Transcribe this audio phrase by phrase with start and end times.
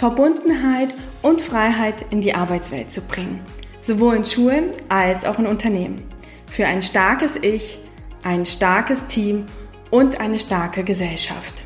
[0.00, 3.38] Verbundenheit und Freiheit in die Arbeitswelt zu bringen,
[3.82, 6.00] sowohl in Schulen als auch in Unternehmen.
[6.46, 7.78] Für ein starkes Ich,
[8.22, 9.44] ein starkes Team
[9.90, 11.64] und eine starke Gesellschaft.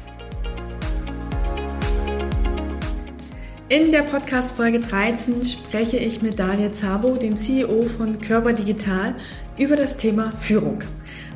[3.69, 9.15] In der Podcast-Folge 13 spreche ich mit Daniel Zabo, dem CEO von Körper Digital,
[9.57, 10.83] über das Thema Führung.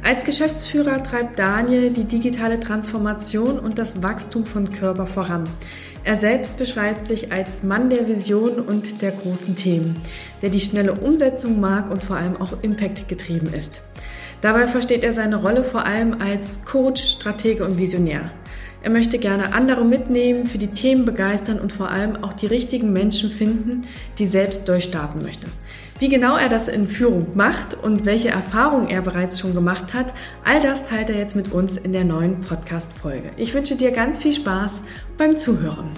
[0.04, 5.44] Als Geschäftsführer treibt Daniel die digitale Transformation und das Wachstum von Körper voran.
[6.04, 9.96] Er selbst beschreibt sich als Mann der Vision und der großen Themen,
[10.40, 13.82] der die schnelle Umsetzung mag und vor allem auch Impact getrieben ist.
[14.40, 18.30] Dabei versteht er seine Rolle vor allem als Coach, Stratege und Visionär.
[18.80, 22.92] Er möchte gerne andere mitnehmen, für die Themen begeistern und vor allem auch die richtigen
[22.92, 23.82] Menschen finden,
[24.18, 25.50] die selbst durchstarten möchten.
[26.00, 30.14] Wie genau er das in Führung macht und welche Erfahrungen er bereits schon gemacht hat,
[30.44, 33.30] all das teilt er jetzt mit uns in der neuen Podcast-Folge.
[33.36, 34.80] Ich wünsche dir ganz viel Spaß
[35.16, 35.90] beim Zuhören.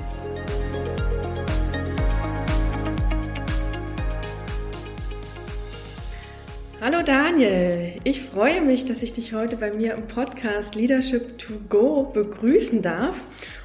[6.83, 11.53] Hallo Daniel, ich freue mich, dass ich dich heute bei mir im Podcast Leadership to
[11.69, 13.23] Go begrüßen darf.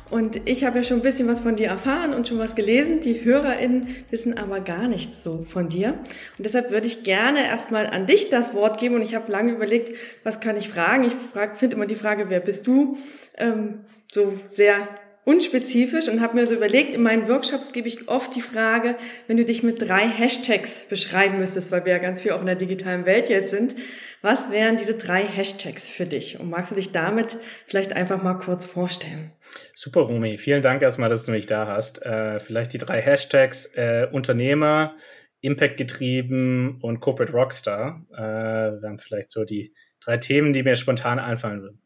[0.10, 3.00] Und ich habe ja schon ein bisschen was von dir erfahren und schon was gelesen.
[3.00, 5.94] Die HörerInnen wissen aber gar nichts so von dir.
[6.38, 8.96] Und deshalb würde ich gerne erstmal an dich das Wort geben.
[8.96, 9.94] Und ich habe lange überlegt,
[10.26, 11.06] was kann ich fragen?
[11.06, 11.14] Ich
[11.58, 12.98] finde immer die Frage, wer bist du?
[13.38, 14.90] Ähm, so sehr
[15.26, 18.96] unspezifisch und habe mir so überlegt, in meinen Workshops gebe ich oft die Frage,
[19.28, 22.46] wenn du dich mit drei Hashtags beschreiben müsstest, weil wir ja ganz viel auch in
[22.46, 23.76] der digitalen Welt jetzt sind,
[24.22, 26.40] was wären diese drei Hashtags für dich?
[26.40, 29.32] Und magst du dich damit vielleicht einfach mal kurz vorstellen?
[29.74, 30.38] Super, Rumi.
[30.38, 32.04] Vielen Dank erstmal, dass du mich da hast.
[32.04, 34.96] Äh, vielleicht die drei Hashtags äh, Unternehmer,
[35.42, 41.20] Impact getrieben und Corporate Rockstar äh, wären vielleicht so die drei Themen, die mir spontan
[41.20, 41.82] einfallen würden.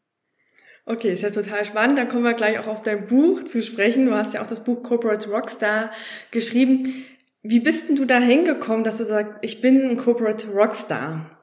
[0.86, 1.98] Okay, ist ja total spannend.
[1.98, 4.06] Da kommen wir gleich auch auf dein Buch zu sprechen.
[4.06, 5.90] Du hast ja auch das Buch Corporate Rockstar
[6.30, 7.04] geschrieben.
[7.42, 11.38] Wie bist denn du da hingekommen, dass du sagst, ich bin ein Corporate Rockstar?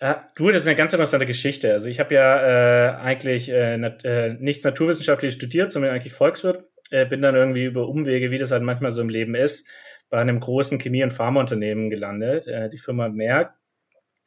[0.00, 1.72] Ja, du, das ist eine ganz interessante Geschichte.
[1.72, 6.64] Also ich habe ja äh, eigentlich äh, nat äh, nichts naturwissenschaftlich studiert, sondern eigentlich Volkswirt.
[6.90, 9.68] Äh, bin dann irgendwie über Umwege, wie das halt manchmal so im Leben ist,
[10.08, 13.54] bei einem großen Chemie- und Pharmaunternehmen gelandet, äh, die Firma Merck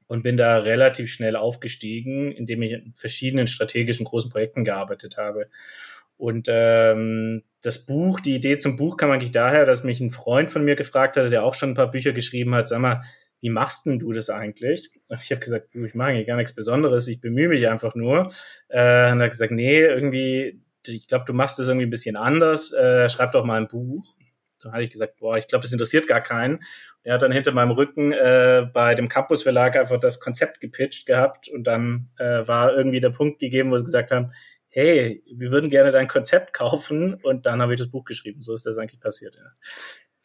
[0.07, 5.47] und bin da relativ schnell aufgestiegen, indem ich in verschiedenen strategischen großen Projekten gearbeitet habe.
[6.17, 10.51] Und ähm, das Buch, die Idee zum Buch kam eigentlich daher, dass mich ein Freund
[10.51, 13.01] von mir gefragt hatte, der auch schon ein paar Bücher geschrieben hat, sag mal,
[13.41, 14.89] wie machst denn du das eigentlich?
[15.21, 18.31] Ich habe gesagt, ich mache eigentlich gar nichts Besonderes, ich bemühe mich einfach nur.
[18.69, 22.15] Äh, und er hat gesagt, nee, irgendwie, ich glaube, du machst das irgendwie ein bisschen
[22.15, 24.15] anders, äh, schreib doch mal ein Buch.
[24.63, 26.63] Dann hatte ich gesagt, boah, ich glaube, das interessiert gar keinen.
[27.03, 31.05] Er hat dann hinter meinem Rücken äh, bei dem Campus Verlag einfach das Konzept gepitcht
[31.05, 34.31] gehabt und dann äh, war irgendwie der Punkt gegeben, wo sie gesagt haben,
[34.69, 38.41] hey, wir würden gerne dein Konzept kaufen und dann habe ich das Buch geschrieben.
[38.41, 39.35] So ist das eigentlich passiert.
[39.35, 39.45] Ja.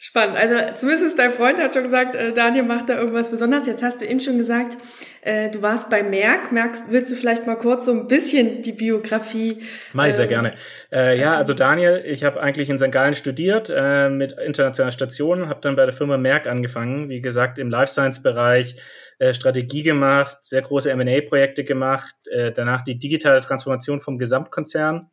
[0.01, 0.37] Spannend.
[0.37, 3.67] Also zumindest dein Freund hat schon gesagt, äh, Daniel macht da irgendwas Besonderes.
[3.67, 4.79] Jetzt hast du eben schon gesagt,
[5.23, 6.53] äh, du warst bei Merck.
[6.53, 9.61] Merkst, willst du vielleicht mal kurz so ein bisschen die Biografie?
[9.93, 10.55] Mach ich sehr ähm, gerne.
[10.93, 12.93] Äh, ja, also Daniel, ich habe eigentlich in St.
[12.93, 17.59] Gallen studiert äh, mit internationalen Stationen, habe dann bei der Firma Merck angefangen, wie gesagt,
[17.59, 18.77] im Life Science-Bereich
[19.19, 25.11] äh, Strategie gemacht, sehr große M&A-Projekte gemacht, äh, danach die digitale Transformation vom Gesamtkonzern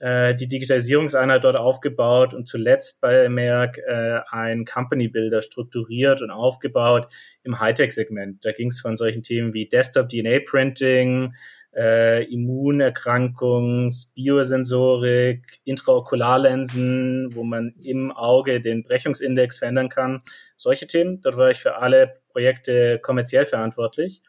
[0.00, 6.30] äh, die Digitalisierungseinheit dort aufgebaut und zuletzt bei Merck äh, ein Company Builder strukturiert und
[6.30, 7.08] aufgebaut
[7.42, 8.44] im Hightech-Segment.
[8.44, 11.34] Da ging es von solchen Themen wie Desktop-DNA-Printing,
[11.76, 20.22] äh, Immunerkrankungen, Biosensorik, Intraokularlensen, wo man im Auge den Brechungsindex verändern kann.
[20.56, 21.20] Solche Themen.
[21.20, 24.22] Dort war ich für alle Projekte kommerziell verantwortlich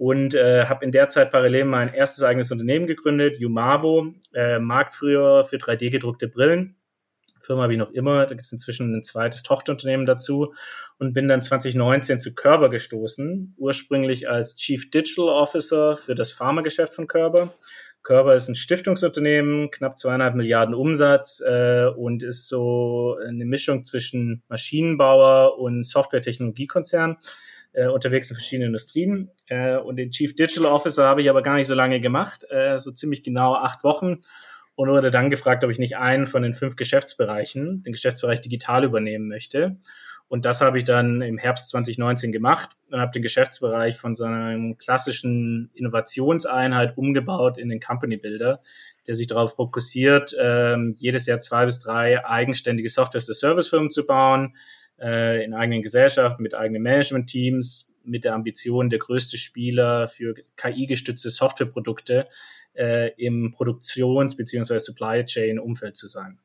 [0.00, 5.44] und äh, habe in der Zeit parallel mein erstes eigenes Unternehmen gegründet, Umavo, äh, Marktführer
[5.44, 6.76] für 3D gedruckte Brillen.
[7.42, 10.54] Firma wie noch immer, da gibt es inzwischen ein zweites Tochterunternehmen dazu
[10.98, 16.94] und bin dann 2019 zu Körber gestoßen, ursprünglich als Chief Digital Officer für das Pharmageschäft
[16.94, 17.52] von Körber.
[18.02, 24.42] Körber ist ein Stiftungsunternehmen, knapp zweieinhalb Milliarden Umsatz äh, und ist so eine Mischung zwischen
[24.48, 27.18] Maschinenbauer und Software-Technologiekonzern
[27.72, 29.30] äh, unterwegs in verschiedenen Industrien.
[29.46, 32.78] Äh, und den Chief Digital Officer habe ich aber gar nicht so lange gemacht, äh,
[32.78, 34.18] so ziemlich genau acht Wochen.
[34.76, 38.84] Und wurde dann gefragt, ob ich nicht einen von den fünf Geschäftsbereichen, den Geschäftsbereich digital
[38.84, 39.76] übernehmen möchte.
[40.30, 44.24] Und das habe ich dann im Herbst 2019 gemacht und habe den Geschäftsbereich von so
[44.24, 48.60] einer klassischen Innovationseinheit umgebaut in den Company Builder,
[49.08, 54.54] der sich darauf fokussiert, ähm, jedes Jahr zwei bis drei eigenständige Software-as-a-Service-Firmen zu bauen,
[55.00, 61.30] äh, in eigenen Gesellschaften, mit eigenen Management-Teams, mit der Ambition, der größte Spieler für KI-gestützte
[61.30, 62.28] Softwareprodukte
[62.74, 64.78] äh, im Produktions- bzw.
[64.78, 66.38] Supply Chain-Umfeld zu sein.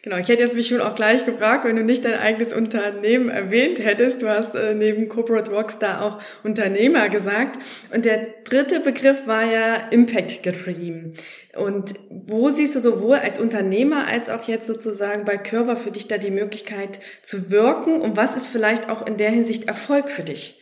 [0.00, 3.28] Genau, ich hätte jetzt mich schon auch gleich gefragt, wenn du nicht dein eigenes Unternehmen
[3.28, 4.22] erwähnt hättest.
[4.22, 7.58] Du hast äh, neben Corporate Rocks da auch Unternehmer gesagt.
[7.94, 11.14] Und der dritte Begriff war ja Impact getrieben.
[11.54, 16.08] Und wo siehst du sowohl als Unternehmer als auch jetzt sozusagen bei Körper für dich
[16.08, 18.00] da die Möglichkeit zu wirken?
[18.00, 20.58] Und was ist vielleicht auch in der Hinsicht Erfolg für dich?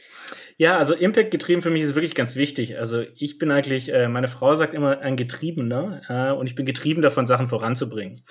[0.57, 2.79] Ja, also Impact getrieben für mich ist wirklich ganz wichtig.
[2.79, 6.65] Also ich bin eigentlich, äh, meine Frau sagt immer ein Getriebener äh, und ich bin
[6.65, 8.23] getrieben davon, Sachen voranzubringen.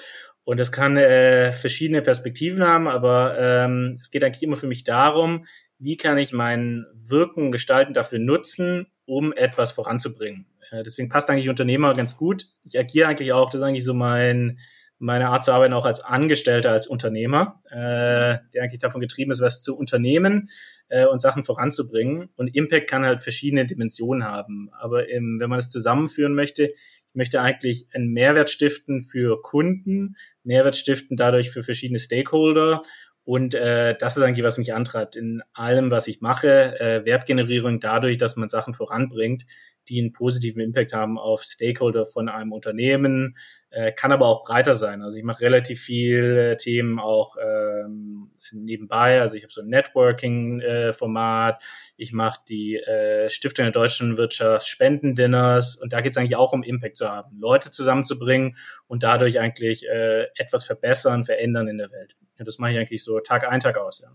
[0.46, 4.84] Und das kann äh, verschiedene Perspektiven haben, aber ähm, es geht eigentlich immer für mich
[4.84, 5.46] darum,
[5.80, 10.46] wie kann ich mein Wirken gestalten dafür nutzen, um etwas voranzubringen.
[10.72, 12.48] Äh, deswegen passt eigentlich Unternehmer ganz gut.
[12.66, 14.60] Ich agiere eigentlich auch, das ist eigentlich so mein,
[15.00, 19.42] meine Art zu arbeiten, auch als Angestellter, als Unternehmer, äh, der eigentlich davon getrieben ist,
[19.42, 20.50] was zu unternehmen
[20.90, 22.30] äh, und Sachen voranzubringen.
[22.36, 24.70] Und Impact kann halt verschiedene Dimensionen haben.
[24.80, 26.72] Aber im, wenn man es zusammenführen möchte,
[27.14, 32.82] ich möchte eigentlich einen Mehrwert stiften für Kunden, Mehrwert stiften dadurch für verschiedene Stakeholder.
[33.24, 36.80] Und äh, das ist eigentlich, was mich antreibt in allem, was ich mache.
[36.80, 39.46] Äh, Wertgenerierung dadurch, dass man Sachen voranbringt,
[39.90, 43.38] die einen positiven Impact haben auf Stakeholder von einem Unternehmen,
[43.70, 45.04] äh, kann aber auch breiter sein.
[45.04, 49.22] Also ich mache relativ viel äh, Themen auch ähm, nebenbei.
[49.22, 51.66] Also ich habe so ein Networking-Format, äh,
[51.98, 56.54] ich mache die äh, Stiftung der deutschen Wirtschaft Spendendinners und da geht es eigentlich auch
[56.54, 58.56] um Impact zu haben, Leute zusammenzubringen
[58.88, 62.16] und dadurch eigentlich äh, etwas verbessern, verändern in der Welt.
[62.38, 64.02] Ja, das mache ich eigentlich so Tag ein, Tag aus.
[64.02, 64.10] Ja.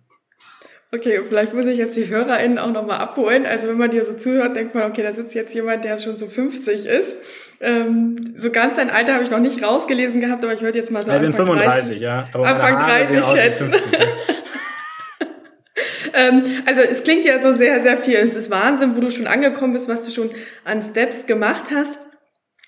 [0.90, 3.44] Okay, vielleicht muss ich jetzt die HörerInnen auch nochmal abholen.
[3.44, 6.16] Also wenn man dir so zuhört, denkt man, okay, da sitzt jetzt jemand, der schon
[6.16, 7.14] so 50 ist.
[7.60, 10.92] Ähm, so ganz sein Alter habe ich noch nicht rausgelesen gehabt, aber ich würde jetzt
[10.92, 12.28] mal so ich bin 35, 30, ja.
[12.32, 13.72] Aber Anfang 30 schätzen.
[16.14, 18.14] ähm, also es klingt ja so sehr, sehr viel.
[18.14, 20.30] Es ist Wahnsinn, wo du schon angekommen bist, was du schon
[20.64, 21.98] an Steps gemacht hast.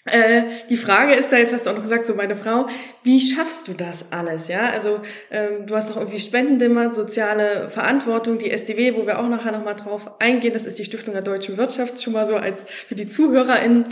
[0.06, 2.68] Äh, die Frage ist da, jetzt hast du auch noch gesagt, so meine Frau,
[3.02, 4.48] wie schaffst du das alles?
[4.48, 5.00] Ja, also
[5.30, 9.76] ähm, du hast noch irgendwie Spendendimmer, soziale Verantwortung, die SDW, wo wir auch nachher nochmal
[9.76, 13.06] drauf eingehen, das ist die Stiftung der deutschen Wirtschaft, schon mal so als für die
[13.06, 13.84] ZuhörerInnen.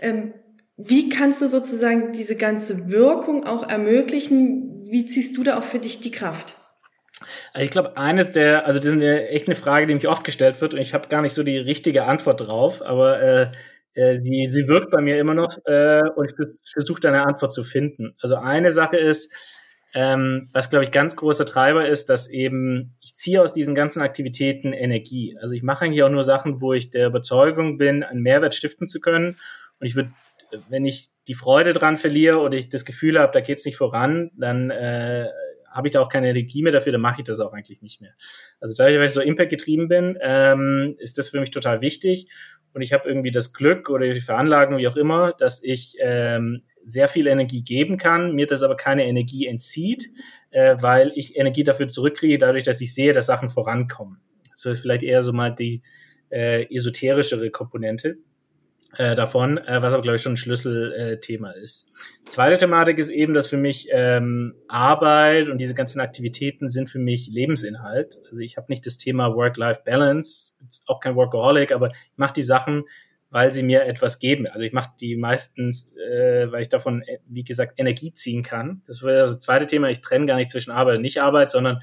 [0.00, 0.34] Ähm,
[0.76, 4.86] wie kannst du sozusagen diese ganze Wirkung auch ermöglichen?
[4.88, 6.54] Wie ziehst du da auch für dich die Kraft?
[7.58, 10.74] Ich glaube, eines der, also das ist echt eine Frage, die mich oft gestellt wird
[10.74, 13.46] und ich habe gar nicht so die richtige Antwort drauf, aber äh,
[13.98, 17.52] äh, sie, sie wirkt bei mir immer noch äh, und ich versuche da eine Antwort
[17.52, 18.14] zu finden.
[18.20, 19.34] Also eine Sache ist,
[19.92, 24.00] ähm, was glaube ich ganz großer Treiber ist, dass eben ich ziehe aus diesen ganzen
[24.00, 25.36] Aktivitäten Energie.
[25.40, 28.86] Also ich mache eigentlich auch nur Sachen, wo ich der Überzeugung bin, einen Mehrwert stiften
[28.86, 29.36] zu können.
[29.80, 30.12] Und ich würde,
[30.68, 34.30] wenn ich die Freude dran verliere oder ich das Gefühl habe, da geht's nicht voran,
[34.36, 35.26] dann äh,
[35.70, 38.00] habe ich da auch keine Energie mehr dafür, dann mache ich das auch eigentlich nicht
[38.00, 38.12] mehr.
[38.60, 42.28] Also dadurch, weil ich so Impact getrieben bin, ähm, ist das für mich total wichtig
[42.74, 46.62] und ich habe irgendwie das Glück oder die Veranlagung, wie auch immer, dass ich ähm,
[46.84, 50.10] sehr viel Energie geben kann, mir das aber keine Energie entzieht,
[50.50, 54.20] äh, weil ich Energie dafür zurückkriege, dadurch, dass ich sehe, dass Sachen vorankommen.
[54.54, 55.82] So ist vielleicht eher so mal die
[56.30, 58.18] äh, esoterischere Komponente
[58.98, 61.92] äh, davon, äh, was aber, glaube ich, schon ein Schlüsselthema äh, ist.
[62.26, 66.98] Zweite Thematik ist eben, dass für mich ähm, Arbeit und diese ganzen Aktivitäten sind für
[66.98, 68.18] mich Lebensinhalt.
[68.28, 70.52] Also ich habe nicht das Thema Work-Life-Balance,
[70.86, 72.84] auch kein Workaholic, aber ich mache die Sachen,
[73.30, 74.48] weil sie mir etwas geben.
[74.48, 78.82] Also ich mache die meistens, äh, weil ich davon, äh, wie gesagt, Energie ziehen kann.
[78.84, 79.90] Das wäre das zweite Thema.
[79.90, 81.82] Ich trenne gar nicht zwischen Arbeit und Nicht-Arbeit, sondern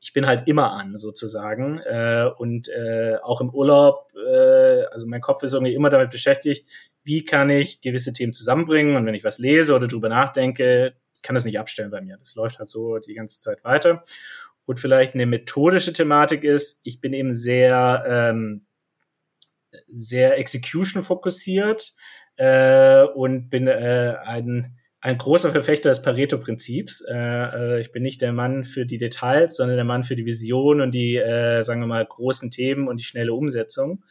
[0.00, 5.20] ich bin halt immer an sozusagen äh, und äh, auch im Urlaub, äh, also mein
[5.20, 6.66] Kopf ist irgendwie immer damit beschäftigt,
[7.02, 11.34] wie kann ich gewisse Themen zusammenbringen und wenn ich was lese oder drüber nachdenke, kann
[11.34, 12.16] das nicht abstellen bei mir.
[12.16, 14.04] Das läuft halt so die ganze Zeit weiter.
[14.66, 18.66] Und vielleicht eine methodische Thematik ist, ich bin eben sehr ähm,
[19.86, 21.94] sehr execution fokussiert
[22.36, 27.02] äh, und bin äh, ein ein großer Verfechter des Pareto-Prinzips.
[27.02, 30.26] Äh, äh, ich bin nicht der Mann für die Details, sondern der Mann für die
[30.26, 34.04] Vision und die, äh, sagen wir mal, großen Themen und die schnelle Umsetzung,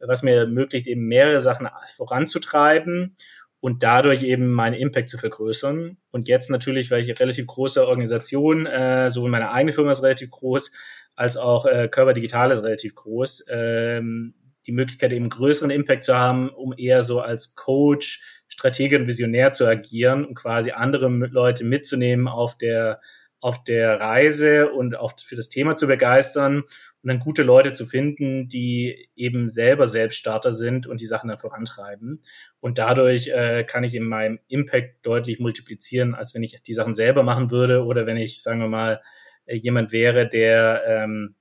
[0.00, 3.16] was mir ermöglicht, eben mehrere Sachen voranzutreiben
[3.60, 5.96] und dadurch eben meinen Impact zu vergrößern.
[6.10, 10.02] Und jetzt natürlich, weil ich eine relativ große Organisation, äh, sowohl meine eigene Firma ist
[10.02, 10.72] relativ groß,
[11.14, 14.34] als auch äh, Körper Digital ist relativ groß, ähm,
[14.66, 19.52] die Möglichkeit eben größeren Impact zu haben, um eher so als Coach, Stratege und Visionär
[19.52, 23.00] zu agieren und quasi andere Leute mitzunehmen auf der
[23.44, 27.84] auf der Reise und auch für das Thema zu begeistern und dann gute Leute zu
[27.84, 32.22] finden, die eben selber Selbststarter sind und die Sachen dann vorantreiben.
[32.60, 36.94] Und dadurch äh, kann ich in meinem Impact deutlich multiplizieren, als wenn ich die Sachen
[36.94, 39.02] selber machen würde oder wenn ich, sagen wir mal,
[39.44, 41.34] äh, jemand wäre, der ähm,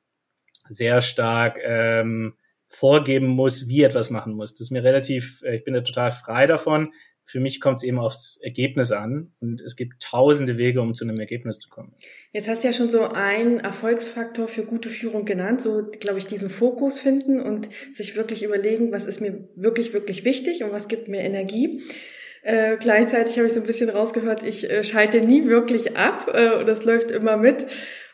[0.67, 2.35] sehr stark ähm,
[2.73, 4.53] vorgeben muss, wie etwas machen muss.
[4.53, 6.91] Das ist mir relativ, äh, ich bin da total frei davon
[7.25, 11.05] für mich kommt es eben aufs Ergebnis an und es gibt tausende Wege, um zu
[11.05, 11.93] einem Ergebnis zu kommen.
[12.31, 16.27] Jetzt hast du ja schon so einen Erfolgsfaktor für gute Führung genannt, so glaube ich
[16.27, 20.87] diesen Fokus finden und sich wirklich überlegen, was ist mir wirklich, wirklich wichtig und was
[20.87, 21.81] gibt mir Energie.
[22.43, 26.59] Äh, gleichzeitig habe ich so ein bisschen rausgehört, ich äh, schalte nie wirklich ab äh,
[26.59, 27.65] und das läuft immer mit.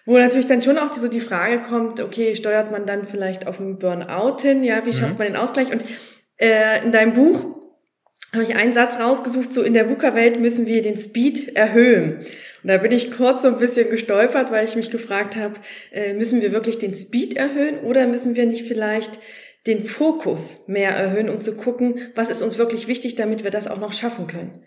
[0.10, 3.46] Wo natürlich dann schon auch die, so die Frage kommt, okay, steuert man dann vielleicht
[3.46, 4.64] auf einen Burnout hin?
[4.64, 5.18] Ja, wie schafft mhm.
[5.20, 5.72] man den Ausgleich?
[5.72, 5.86] Und
[6.38, 7.62] äh, in deinem Buch
[8.34, 12.14] habe ich einen Satz rausgesucht, so in der VUCA-Welt müssen wir den Speed erhöhen.
[12.64, 15.60] Und da bin ich kurz so ein bisschen gestolpert, weil ich mich gefragt habe,
[15.92, 19.12] äh, müssen wir wirklich den Speed erhöhen oder müssen wir nicht vielleicht
[19.68, 23.68] den Fokus mehr erhöhen, um zu gucken, was ist uns wirklich wichtig, damit wir das
[23.68, 24.66] auch noch schaffen können?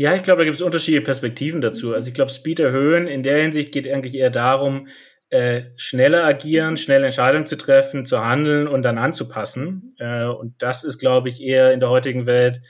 [0.00, 1.92] Ja, ich glaube, da gibt es unterschiedliche Perspektiven dazu.
[1.92, 4.88] Also ich glaube, Speed erhöhen in der Hinsicht geht eigentlich eher darum,
[5.28, 9.94] äh, schneller agieren, schnell Entscheidungen zu treffen, zu handeln und dann anzupassen.
[9.98, 12.62] Äh, und das ist, glaube ich, eher in der heutigen Welt,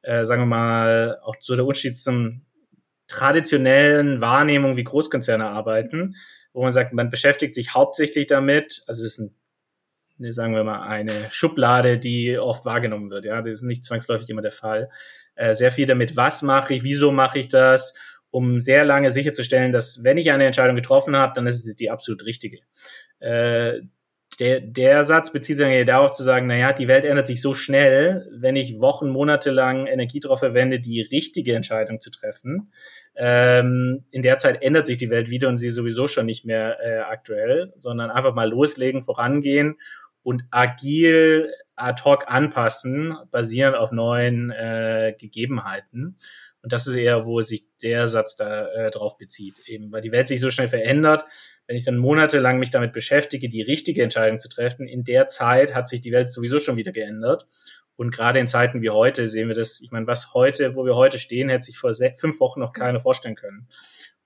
[0.00, 2.46] äh, sagen wir mal, auch so der Unterschied zum
[3.06, 6.14] traditionellen Wahrnehmung, wie Großkonzerne arbeiten,
[6.54, 9.34] wo man sagt, man beschäftigt sich hauptsächlich damit, also das ist ein
[10.30, 13.24] sagen wir mal, eine Schublade, die oft wahrgenommen wird.
[13.24, 14.88] Ja, das ist nicht zwangsläufig immer der Fall.
[15.38, 17.94] Äh, sehr viel damit, was mache ich, wieso mache ich das
[18.30, 21.90] um sehr lange sicherzustellen, dass wenn ich eine Entscheidung getroffen habe, dann ist es die
[21.90, 22.58] absolut richtige.
[23.20, 23.82] Äh,
[24.40, 28.28] der, der Satz bezieht sich darauf zu sagen, naja, die Welt ändert sich so schnell,
[28.32, 32.72] wenn ich Wochen, Monate lang Energie darauf verwende, die richtige Entscheidung zu treffen.
[33.16, 36.78] Ähm, in der Zeit ändert sich die Welt wieder und sie sowieso schon nicht mehr
[36.84, 39.76] äh, aktuell, sondern einfach mal loslegen, vorangehen
[40.22, 41.48] und agil
[41.80, 46.16] ad hoc anpassen, basierend auf neuen äh, Gegebenheiten.
[46.62, 50.12] Und das ist eher, wo sich der Satz da äh, drauf bezieht, eben weil die
[50.12, 51.24] Welt sich so schnell verändert.
[51.66, 55.74] Wenn ich dann monatelang mich damit beschäftige, die richtige Entscheidung zu treffen, in der Zeit
[55.74, 57.46] hat sich die Welt sowieso schon wieder geändert.
[57.96, 60.94] Und gerade in Zeiten wie heute sehen wir das, ich meine, was heute, wo wir
[60.94, 63.68] heute stehen, hätte sich vor fünf Wochen noch keiner vorstellen können.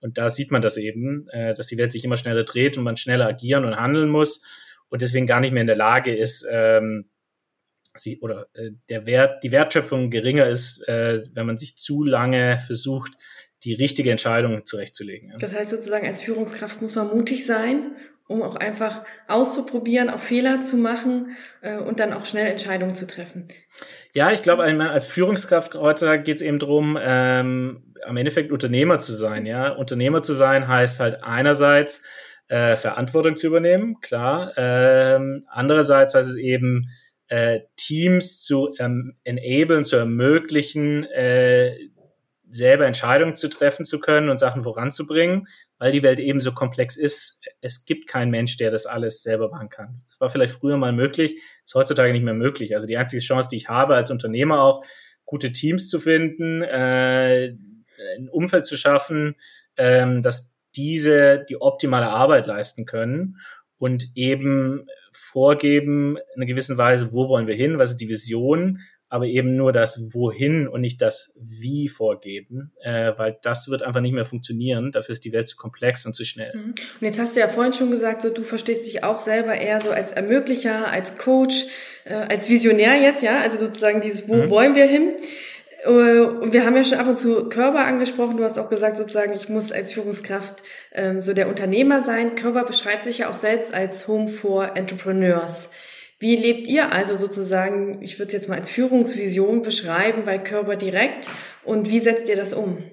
[0.01, 2.85] Und da sieht man das eben, äh, dass die Welt sich immer schneller dreht und
[2.85, 4.43] man schneller agieren und handeln muss
[4.89, 7.09] und deswegen gar nicht mehr in der Lage ist, ähm,
[7.95, 12.61] sie oder äh, der Wert, die Wertschöpfung geringer ist, äh, wenn man sich zu lange
[12.67, 13.13] versucht,
[13.65, 15.31] die richtige Entscheidung zurechtzulegen.
[15.31, 15.37] Ja.
[15.39, 17.97] Das heißt sozusagen, als Führungskraft muss man mutig sein,
[18.27, 23.07] um auch einfach auszuprobieren, auch Fehler zu machen äh, und dann auch schnell Entscheidungen zu
[23.07, 23.49] treffen.
[24.15, 29.13] Ja, ich glaube, als Führungskraft heutzutage geht es eben darum, ähm, am Endeffekt Unternehmer zu
[29.13, 29.47] sein.
[29.47, 32.03] Ja, Unternehmer zu sein heißt halt einerseits
[32.49, 34.53] äh, Verantwortung zu übernehmen, klar.
[34.57, 36.89] Ähm, andererseits heißt es eben
[37.33, 41.79] äh, Teams zu ähm, enablen, zu ermöglichen, äh,
[42.51, 45.49] selber Entscheidungen zu treffen zu können und Sachen voranzubringen,
[45.79, 47.41] weil die Welt eben so komplex ist.
[47.63, 50.03] Es gibt keinen Mensch, der das alles selber machen kann.
[50.11, 52.75] Das war vielleicht früher mal möglich, ist heutzutage nicht mehr möglich.
[52.75, 54.85] Also die einzige Chance, die ich habe als Unternehmer auch,
[55.25, 57.57] gute Teams zu finden, äh,
[58.19, 59.37] ein Umfeld zu schaffen,
[59.79, 63.39] ähm, dass diese die optimale Arbeit leisten können
[63.79, 68.81] und eben vorgeben, in einer gewissen Weise, wo wollen wir hin, was ist die Vision,
[69.13, 74.01] aber eben nur das Wohin und nicht das Wie vorgeben, äh, weil das wird einfach
[74.01, 74.91] nicht mehr funktionieren.
[74.91, 76.51] Dafür ist die Welt zu komplex und zu schnell.
[76.55, 76.71] Mhm.
[76.71, 79.83] Und jetzt hast du ja vorhin schon gesagt, so du verstehst dich auch selber eher
[79.83, 81.67] so als Ermöglicher, als Coach,
[82.05, 84.49] äh, als Visionär jetzt, ja, also sozusagen dieses Wo mhm.
[84.51, 85.11] wollen wir hin?
[85.85, 88.37] Äh, wir haben ja schon ab und zu Körper angesprochen.
[88.37, 90.63] Du hast auch gesagt, sozusagen, ich muss als Führungskraft
[90.93, 92.35] ähm, so der Unternehmer sein.
[92.35, 95.71] Körper beschreibt sich ja auch selbst als Home for Entrepreneurs.
[96.21, 100.77] Wie lebt ihr also sozusagen, ich würde es jetzt mal als Führungsvision beschreiben bei Körper
[100.77, 101.29] direkt
[101.65, 102.85] und wie setzt ihr das um?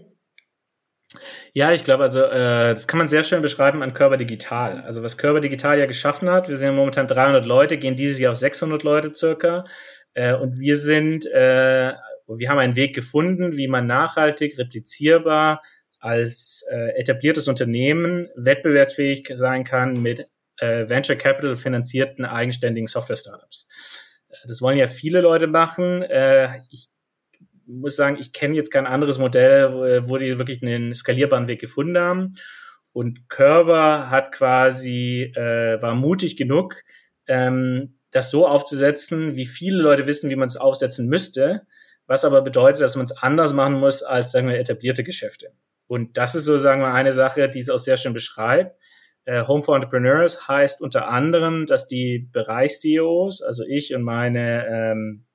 [1.53, 4.81] Ja, ich glaube, also äh, das kann man sehr schön beschreiben an Körper Digital.
[4.81, 8.17] Also was Körper Digital ja geschaffen hat, wir sind ja momentan 300 Leute, gehen dieses
[8.17, 9.65] Jahr auf 600 Leute circa.
[10.15, 11.93] Äh, und wir sind äh,
[12.29, 15.63] und wir haben einen Weg gefunden, wie man nachhaltig, replizierbar
[15.97, 23.67] als äh, etabliertes Unternehmen wettbewerbsfähig sein kann mit äh, Venture Capital finanzierten eigenständigen Software-Startups.
[24.29, 26.03] Äh, das wollen ja viele Leute machen.
[26.03, 26.89] Äh, ich
[27.65, 31.59] muss sagen, ich kenne jetzt kein anderes Modell, wo, wo die wirklich einen skalierbaren Weg
[31.59, 32.33] gefunden haben.
[32.93, 36.75] Und Körber hat quasi, äh, war mutig genug,
[37.25, 41.63] ähm, das so aufzusetzen, wie viele Leute wissen, wie man es aufsetzen müsste,
[42.09, 45.53] was aber bedeutet, dass man es anders machen muss als sagen wir etablierte Geschäfte.
[45.85, 48.81] Und das ist sozusagen mal eine Sache, die es auch sehr schön beschreibt.
[49.25, 55.25] Äh, Home for Entrepreneurs heißt unter anderem, dass die Bereichs-CEOs, also ich und meine ähm,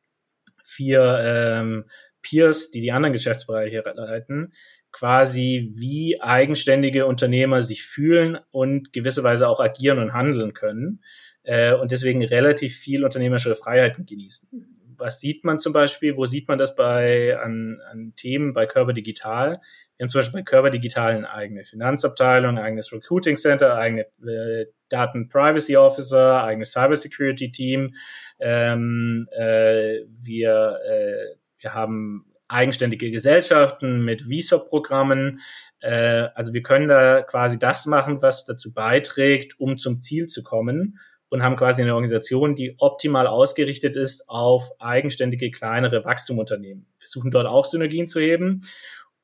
[0.64, 1.85] vier ähm,
[2.23, 4.52] Peers, die die anderen Geschäftsbereiche leiten,
[4.90, 11.04] quasi wie eigenständige Unternehmer sich fühlen und gewisserweise auch agieren und handeln können
[11.45, 14.84] äh, und deswegen relativ viel unternehmerische Freiheiten genießen.
[14.99, 16.17] Was sieht man zum Beispiel?
[16.17, 19.61] Wo sieht man das bei an, an Themen bei Körper Digital?
[19.97, 24.67] Wir haben zum Beispiel bei Körper Digital eine eigene Finanzabteilung, eigenes Recruiting Center, eigene äh,
[24.89, 27.95] Daten Privacy Officer, eigenes Cyber Security Team.
[28.39, 35.41] Ähm, äh, wir, äh, wir haben eigenständige Gesellschaften mit VSOP-Programmen.
[35.81, 40.43] Äh, also wir können da quasi das machen, was dazu beiträgt, um zum Ziel zu
[40.43, 40.99] kommen
[41.35, 46.87] und haben quasi eine Organisation, die optimal ausgerichtet ist auf eigenständige, kleinere Wachstumunternehmen.
[46.97, 48.61] Wir versuchen dort auch Synergien zu heben.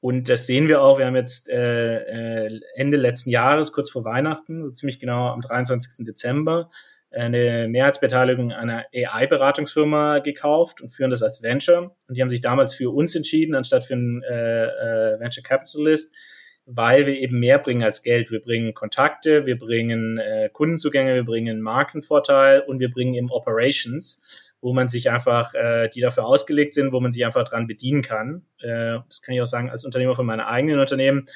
[0.00, 0.98] Und das sehen wir auch.
[0.98, 5.40] Wir haben jetzt äh, äh Ende letzten Jahres, kurz vor Weihnachten, so ziemlich genau am
[5.40, 6.04] 23.
[6.04, 6.70] Dezember,
[7.12, 11.94] eine Mehrheitsbeteiligung einer AI-Beratungsfirma gekauft und führen das als Venture.
[12.08, 16.12] Und die haben sich damals für uns entschieden, anstatt für einen äh, äh, Venture Capitalist,
[16.66, 18.30] weil wir eben mehr bringen als Geld.
[18.30, 24.52] Wir bringen Kontakte, wir bringen äh, Kundenzugänge, wir bringen Markenvorteil und wir bringen eben Operations,
[24.60, 28.02] wo man sich einfach, äh, die dafür ausgelegt sind, wo man sich einfach dran bedienen
[28.02, 28.46] kann.
[28.60, 31.26] Äh, das kann ich auch sagen als Unternehmer von meinem eigenen Unternehmen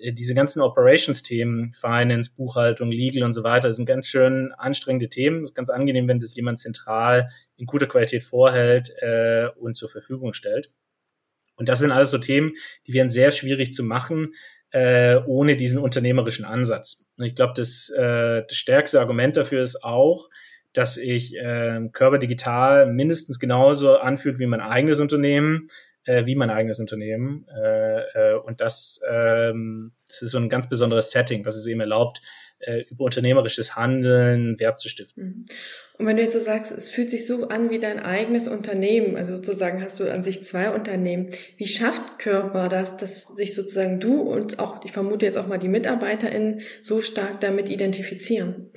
[0.00, 5.42] äh, diese ganzen Operations-Themen, Finance, Buchhaltung, Legal und so weiter, sind ganz schön anstrengende Themen.
[5.42, 9.88] Es ist ganz angenehm, wenn das jemand zentral in guter Qualität vorhält äh, und zur
[9.88, 10.72] Verfügung stellt.
[11.56, 12.54] Und das sind alles so Themen,
[12.86, 14.32] die wären sehr schwierig zu machen,
[14.72, 17.10] äh, ohne diesen unternehmerischen Ansatz.
[17.16, 20.28] Und ich glaube, das, äh, das stärkste Argument dafür ist auch,
[20.72, 25.68] dass ich äh, Körper Digital mindestens genauso anfühlt wie mein eigenes Unternehmen
[26.04, 27.46] äh, wie mein eigenes Unternehmen.
[27.54, 31.80] Äh, äh, und das, ähm, das ist so ein ganz besonderes Setting, was es eben
[31.80, 32.20] erlaubt,
[32.60, 35.24] äh, über unternehmerisches Handeln Wert zu stiften.
[35.24, 35.44] Mhm.
[35.98, 39.16] Und wenn du jetzt so sagst, es fühlt sich so an wie dein eigenes Unternehmen,
[39.16, 41.30] also sozusagen hast du an sich zwei Unternehmen.
[41.58, 45.58] Wie schafft Körper das, dass sich sozusagen du und auch, ich vermute jetzt auch mal
[45.58, 48.70] die MitarbeiterInnen so stark damit identifizieren?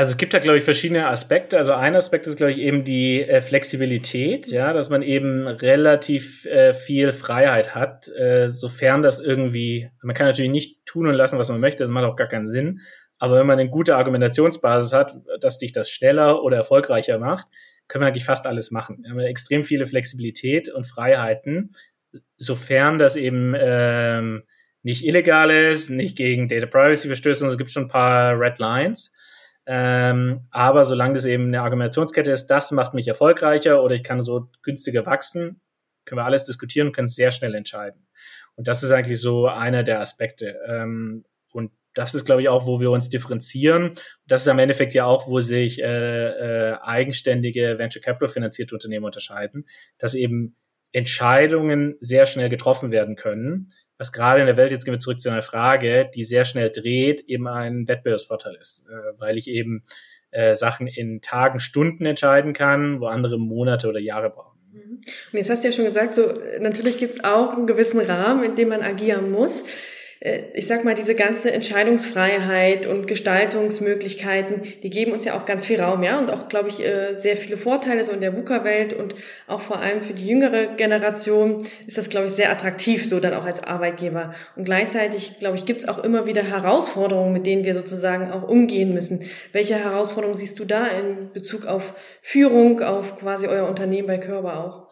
[0.00, 1.58] Also es gibt da, glaube ich, verschiedene Aspekte.
[1.58, 6.46] Also ein Aspekt ist, glaube ich, eben die äh, Flexibilität, ja, dass man eben relativ
[6.46, 11.38] äh, viel Freiheit hat, äh, sofern das irgendwie, man kann natürlich nicht tun und lassen,
[11.38, 12.80] was man möchte, das macht auch gar keinen Sinn.
[13.18, 17.48] Aber wenn man eine gute Argumentationsbasis hat, dass dich das schneller oder erfolgreicher macht,
[17.86, 19.02] können wir eigentlich fast alles machen.
[19.02, 21.72] Wir haben extrem viele Flexibilität und Freiheiten,
[22.38, 24.44] sofern das eben ähm,
[24.82, 28.58] nicht illegal ist, nicht gegen Data Privacy verstößt, sondern es gibt schon ein paar Red
[28.58, 29.12] Lines.
[29.72, 34.20] Ähm, aber solange das eben eine Argumentationskette ist, das macht mich erfolgreicher oder ich kann
[34.20, 35.60] so günstiger wachsen,
[36.04, 38.08] können wir alles diskutieren und können sehr schnell entscheiden.
[38.56, 40.58] Und das ist eigentlich so einer der Aspekte.
[40.66, 43.94] Ähm, und das ist, glaube ich, auch, wo wir uns differenzieren.
[44.26, 45.84] Das ist am Endeffekt ja auch, wo sich äh,
[46.72, 49.66] äh, eigenständige Venture Capital finanzierte Unternehmen unterscheiden,
[49.98, 50.56] dass eben
[50.90, 53.68] Entscheidungen sehr schnell getroffen werden können,
[54.00, 56.70] was gerade in der Welt, jetzt gehen wir zurück zu einer Frage, die sehr schnell
[56.70, 59.84] dreht, eben ein Wettbewerbsvorteil ist, äh, weil ich eben
[60.30, 64.58] äh, Sachen in Tagen, Stunden entscheiden kann, wo andere Monate oder Jahre brauchen.
[64.72, 65.00] Mhm.
[65.32, 68.42] Und jetzt hast du ja schon gesagt, so natürlich gibt es auch einen gewissen Rahmen,
[68.42, 69.64] in dem man agieren muss.
[70.20, 75.64] Äh, ich sag mal, diese ganze Entscheidungsfreiheit und Gestaltungsmöglichkeiten, die geben uns ja auch ganz
[75.64, 78.92] viel Raum, ja, und auch, glaube ich, äh, sehr viele Vorteile so in der VUCA-Welt
[78.92, 79.14] und
[79.46, 83.34] auch vor allem für die jüngere Generation ist das, glaube ich, sehr attraktiv, so dann
[83.34, 84.34] auch als Arbeitgeber.
[84.56, 88.46] Und gleichzeitig, glaube ich, gibt es auch immer wieder Herausforderungen, mit denen wir sozusagen auch
[88.46, 89.24] umgehen müssen.
[89.52, 94.64] Welche Herausforderungen siehst du da in Bezug auf Führung, auf quasi euer Unternehmen bei Körper
[94.64, 94.90] auch?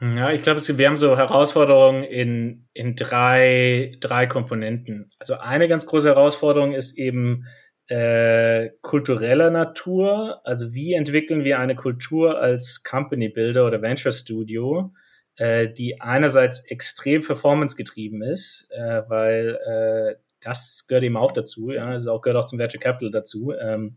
[0.00, 5.10] Ja, ich glaube, wir haben so Herausforderungen in, in drei, drei Komponenten.
[5.18, 7.46] Also eine ganz große Herausforderung ist eben
[7.88, 10.40] äh, kultureller Natur.
[10.44, 14.92] Also wie entwickeln wir eine Kultur als Company Builder oder Venture Studio,
[15.34, 21.72] äh, die einerseits extrem performance getrieben ist, äh, weil äh, das gehört eben auch dazu,
[21.72, 23.52] ja, das auch, gehört auch zum Venture Capital dazu.
[23.60, 23.96] Ähm,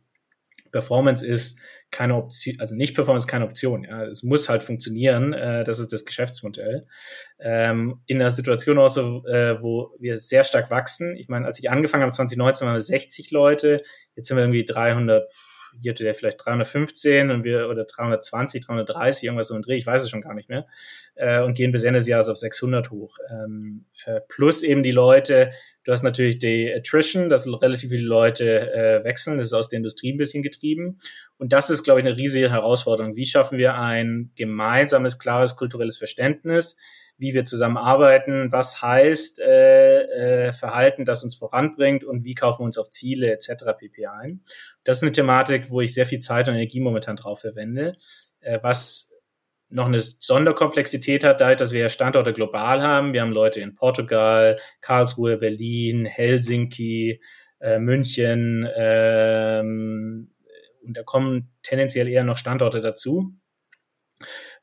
[0.71, 1.59] Performance ist
[1.91, 3.83] keine Option, also nicht Performance ist keine Option.
[3.83, 5.33] Ja, es muss halt funktionieren.
[5.33, 6.87] Äh, das ist das Geschäftsmodell.
[7.39, 11.15] Ähm, in einer Situation auch so, äh, wo wir sehr stark wachsen.
[11.17, 13.81] Ich meine, als ich angefangen habe 2019 waren wir 60 Leute.
[14.15, 15.31] Jetzt sind wir irgendwie 300
[15.79, 19.85] hier hatte der vielleicht 315 und wir oder 320, 330, irgendwas so ein Dreh, ich
[19.85, 20.65] weiß es schon gar nicht mehr,
[21.15, 23.17] äh, und gehen bis Ende des Jahres auf 600 hoch.
[23.29, 25.51] Ähm, äh, plus eben die Leute,
[25.83, 29.77] du hast natürlich die Attrition, dass relativ viele Leute äh, wechseln, das ist aus der
[29.77, 30.97] Industrie ein bisschen getrieben.
[31.37, 33.15] Und das ist, glaube ich, eine riesige Herausforderung.
[33.15, 36.77] Wie schaffen wir ein gemeinsames, klares kulturelles Verständnis?
[37.21, 42.65] Wie wir zusammenarbeiten, was heißt äh, äh, Verhalten, das uns voranbringt und wie kaufen wir
[42.65, 43.63] uns auf Ziele etc.
[43.77, 44.07] pp.
[44.07, 44.41] ein.
[44.83, 47.95] Das ist eine Thematik, wo ich sehr viel Zeit und Energie momentan drauf verwende,
[48.39, 49.15] äh, was
[49.69, 53.13] noch eine Sonderkomplexität hat, dadurch, dass wir Standorte global haben.
[53.13, 57.21] Wir haben Leute in Portugal, Karlsruhe, Berlin, Helsinki,
[57.59, 60.31] äh, München ähm,
[60.83, 63.35] und da kommen tendenziell eher noch Standorte dazu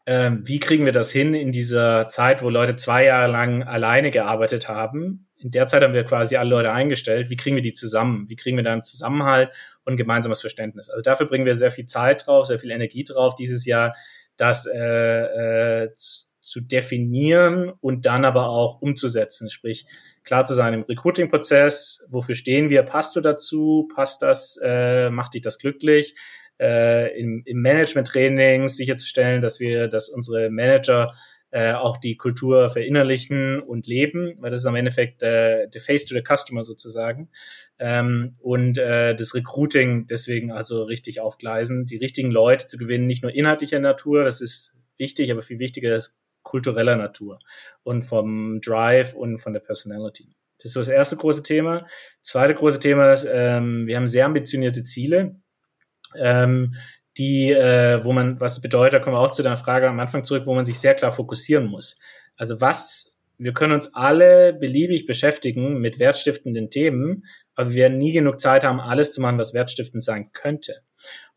[0.09, 4.11] ähm, wie kriegen wir das hin in dieser Zeit, wo Leute zwei Jahre lang alleine
[4.11, 5.29] gearbeitet haben?
[5.37, 7.29] In der Zeit haben wir quasi alle Leute eingestellt.
[7.29, 8.25] Wie kriegen wir die zusammen?
[8.27, 9.51] Wie kriegen wir da einen Zusammenhalt
[9.85, 10.89] und gemeinsames Verständnis?
[10.89, 13.95] Also dafür bringen wir sehr viel Zeit drauf, sehr viel Energie drauf dieses Jahr,
[14.39, 15.91] das äh, äh,
[16.41, 19.51] zu definieren und dann aber auch umzusetzen.
[19.51, 19.85] Sprich,
[20.25, 25.35] klar zu sein im Recruiting-Prozess, wofür stehen wir, passt du dazu, passt das, äh, macht
[25.35, 26.15] dich das glücklich?
[26.61, 31.13] Äh, im, im Management-Training sicherzustellen, dass wir, dass unsere Manager
[31.51, 36.05] äh, auch die Kultur verinnerlichen und leben, weil das ist am Endeffekt äh, the face
[36.05, 37.31] to the customer sozusagen.
[37.79, 43.23] Ähm, und äh, das Recruiting deswegen also richtig aufgleisen, die richtigen Leute zu gewinnen, nicht
[43.23, 47.39] nur inhaltlicher Natur, das ist wichtig, aber viel wichtiger ist kultureller Natur
[47.83, 50.35] und vom Drive und von der Personality.
[50.59, 51.87] Das ist so das erste große Thema.
[52.21, 55.37] Zweite große Thema ist, ähm, wir haben sehr ambitionierte Ziele
[56.17, 56.75] ähm,
[57.17, 60.25] die, äh, wo man, was bedeutet, da kommen wir auch zu der Frage am Anfang
[60.25, 61.99] zurück, wo man sich sehr klar fokussieren muss.
[62.37, 68.13] Also was, wir können uns alle beliebig beschäftigen mit wertstiftenden Themen, aber wir werden nie
[68.13, 70.83] genug Zeit haben, alles zu machen, was wertstiftend sein könnte.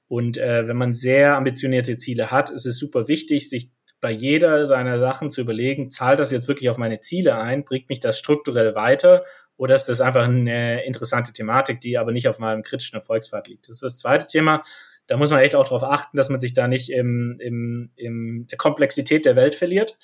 [0.08, 4.66] Und äh, wenn man sehr ambitionierte Ziele hat, ist es super wichtig, sich bei jeder
[4.66, 8.20] seiner Sachen zu überlegen, zahlt das jetzt wirklich auf meine Ziele ein, bringt mich das
[8.20, 9.24] strukturell weiter
[9.62, 13.70] oder ist das einfach eine interessante Thematik, die aber nicht auf meinem kritischen Erfolgspfad liegt?
[13.70, 14.64] Das ist das zweite Thema.
[15.06, 18.48] Da muss man echt auch darauf achten, dass man sich da nicht im, im, im
[18.50, 20.00] der Komplexität der Welt verliert.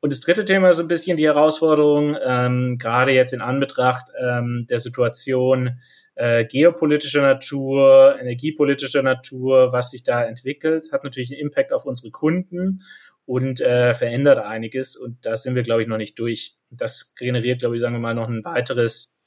[0.00, 4.66] Und das dritte Thema ist ein bisschen die Herausforderung, ähm, gerade jetzt in Anbetracht ähm,
[4.68, 5.78] der Situation
[6.16, 12.10] äh, geopolitischer Natur, energiepolitischer Natur, was sich da entwickelt, hat natürlich einen Impact auf unsere
[12.10, 12.82] Kunden
[13.26, 14.96] und äh, verändert einiges.
[14.96, 16.56] Und da sind wir, glaube ich, noch nicht durch.
[16.70, 19.18] Das generiert, glaube ich, sagen wir mal, noch ein weiteres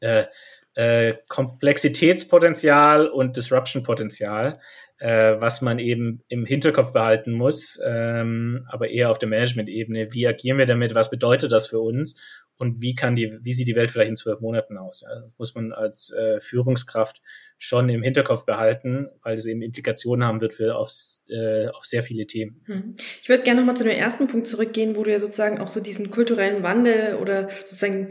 [0.00, 0.26] äh,
[0.74, 4.60] äh, Komplexitätspotenzial und Disruption-Potenzial,
[5.04, 10.14] äh, was man eben im Hinterkopf behalten muss, ähm, aber eher auf der Management-Ebene.
[10.14, 10.94] Wie agieren wir damit?
[10.94, 12.22] Was bedeutet das für uns?
[12.56, 15.04] Und wie kann die, wie sieht die Welt vielleicht in zwölf Monaten aus?
[15.06, 17.20] Ja, das muss man als äh, Führungskraft
[17.58, 20.90] schon im Hinterkopf behalten, weil es eben Implikationen haben wird für auf,
[21.28, 22.62] äh, auf sehr viele Themen.
[22.64, 22.96] Hm.
[23.20, 25.80] Ich würde gerne nochmal zu dem ersten Punkt zurückgehen, wo du ja sozusagen auch so
[25.80, 28.08] diesen kulturellen Wandel oder sozusagen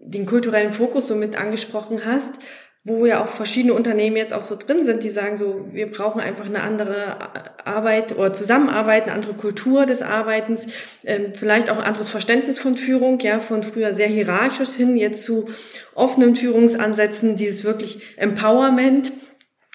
[0.00, 2.40] den kulturellen Fokus so mit angesprochen hast
[2.86, 6.20] wo ja auch verschiedene Unternehmen jetzt auch so drin sind, die sagen so, wir brauchen
[6.20, 7.16] einfach eine andere
[7.64, 10.66] Arbeit oder Zusammenarbeit, eine andere Kultur des Arbeitens,
[11.04, 15.24] ähm, vielleicht auch ein anderes Verständnis von Führung, ja, von früher sehr hierarchisch hin, jetzt
[15.24, 15.48] zu
[15.94, 19.12] offenen Führungsansätzen, dieses wirklich Empowerment.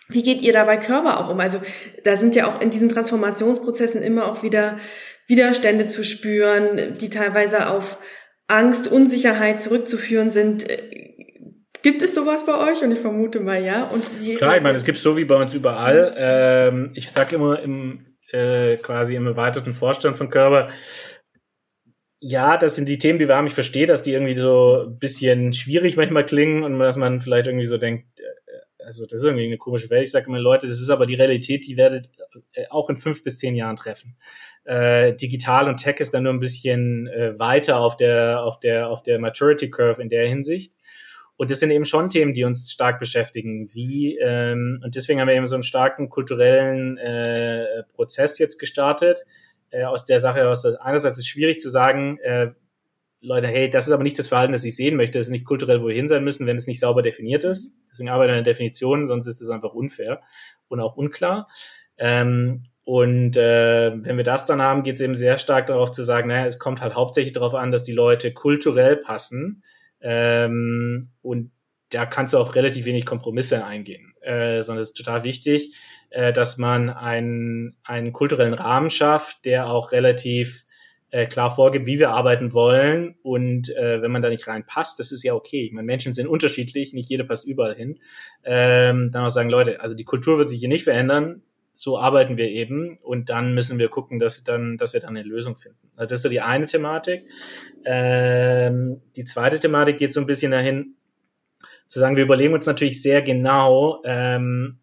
[0.07, 1.39] Wie geht ihr dabei Körper auch um?
[1.39, 1.59] Also
[2.03, 4.77] da sind ja auch in diesen Transformationsprozessen immer auch wieder
[5.25, 7.97] Widerstände zu spüren, die teilweise auf
[8.47, 10.65] Angst, Unsicherheit zurückzuführen sind
[11.81, 12.83] Gibt es sowas bei euch?
[12.83, 13.83] Und ich vermute mal ja.
[13.83, 16.13] Und Klar, ich meine, es gibt so wie bei uns überall.
[16.17, 20.69] Ähm, ich sage immer im äh, quasi im erweiterten Vorstand von Körper,
[22.21, 23.47] ja, das sind die Themen, die wir haben.
[23.47, 27.47] Ich verstehe, dass die irgendwie so ein bisschen schwierig manchmal klingen und dass man vielleicht
[27.47, 28.23] irgendwie so denkt, äh,
[28.83, 30.05] also das ist irgendwie eine komische Welt.
[30.05, 32.09] Ich sage immer, Leute, das ist aber die Realität, die werdet
[32.53, 34.17] äh, auch in fünf bis zehn Jahren treffen.
[34.65, 38.89] Äh, digital und Tech ist dann nur ein bisschen äh, weiter auf der, auf der,
[38.89, 40.73] auf der Maturity Curve in der Hinsicht.
[41.39, 43.73] Und das sind eben schon Themen, die uns stark beschäftigen.
[43.73, 49.23] Wie, ähm, und deswegen haben wir eben so einen starken kulturellen äh, Prozess jetzt gestartet.
[49.69, 52.51] Äh, aus der Sache aus, dass einerseits ist es schwierig zu sagen, äh,
[53.21, 55.45] Leute, hey, das ist aber nicht das Verhalten, das ich sehen möchte, das ist nicht
[55.45, 57.73] kulturell wohin sein müssen, wenn es nicht sauber definiert ist.
[57.89, 60.19] Deswegen arbeiten wir an der Definition, sonst ist es einfach unfair
[60.67, 61.47] und auch unklar.
[61.97, 66.03] Ähm, und äh, wenn wir das dann haben, geht es eben sehr stark darauf zu
[66.03, 69.63] sagen, naja, es kommt halt hauptsächlich darauf an, dass die Leute kulturell passen
[70.01, 71.51] ähm, und
[71.91, 75.75] da kannst du auch relativ wenig Kompromisse eingehen, äh, sondern es ist total wichtig,
[76.11, 80.65] äh, dass man einen, einen kulturellen Rahmen schafft, der auch relativ
[81.11, 83.15] äh, klar vorgibt, wie wir arbeiten wollen.
[83.23, 85.65] Und äh, wenn man da nicht reinpasst, das ist ja okay.
[85.65, 87.99] Ich meine, Menschen sind unterschiedlich, nicht jeder passt überall hin.
[88.43, 91.41] Ähm, dann auch sagen, Leute, also die Kultur wird sich hier nicht verändern
[91.79, 95.23] so arbeiten wir eben und dann müssen wir gucken, dass, dann, dass wir dann eine
[95.23, 95.89] Lösung finden.
[95.95, 97.21] Also das ist so die eine Thematik.
[97.85, 100.95] Ähm, die zweite Thematik geht so ein bisschen dahin,
[101.87, 104.79] zu sagen, wir überlegen uns natürlich sehr genau, ähm,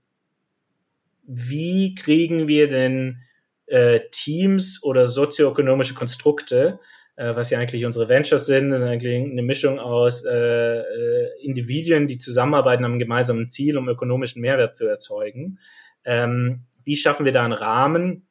[1.27, 3.19] wie kriegen wir denn
[3.67, 6.81] äh, Teams oder sozioökonomische Konstrukte,
[7.17, 8.71] äh, was ja eigentlich unsere Ventures sind.
[8.71, 13.87] Das ist eigentlich eine Mischung aus äh, äh, Individuen, die zusammenarbeiten am gemeinsamen Ziel, um
[13.87, 15.59] ökonomischen Mehrwert zu erzeugen.
[16.07, 18.29] Ähm, wie schaffen wir da einen Rahmen,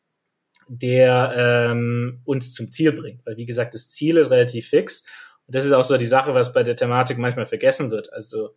[0.68, 1.34] der
[1.72, 3.24] ähm, uns zum Ziel bringt?
[3.26, 5.06] Weil, wie gesagt, das Ziel ist relativ fix.
[5.46, 8.12] Und das ist auch so die Sache, was bei der Thematik manchmal vergessen wird.
[8.12, 8.56] Also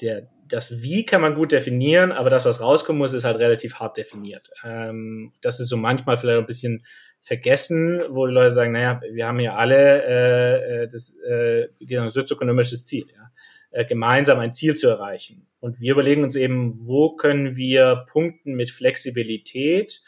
[0.00, 3.74] der, das Wie kann man gut definieren, aber das, was rauskommen muss, ist halt relativ
[3.74, 4.50] hart definiert.
[4.64, 6.86] Ähm, das ist so manchmal vielleicht ein bisschen
[7.18, 11.68] vergessen, wo die Leute sagen, naja, wir haben ja alle äh, äh das äh,
[12.08, 13.29] sozioökonomisches Ziel, ja,
[13.70, 15.46] äh, gemeinsam ein Ziel zu erreichen.
[15.60, 20.02] Und wir überlegen uns eben, wo können wir punkten mit Flexibilität,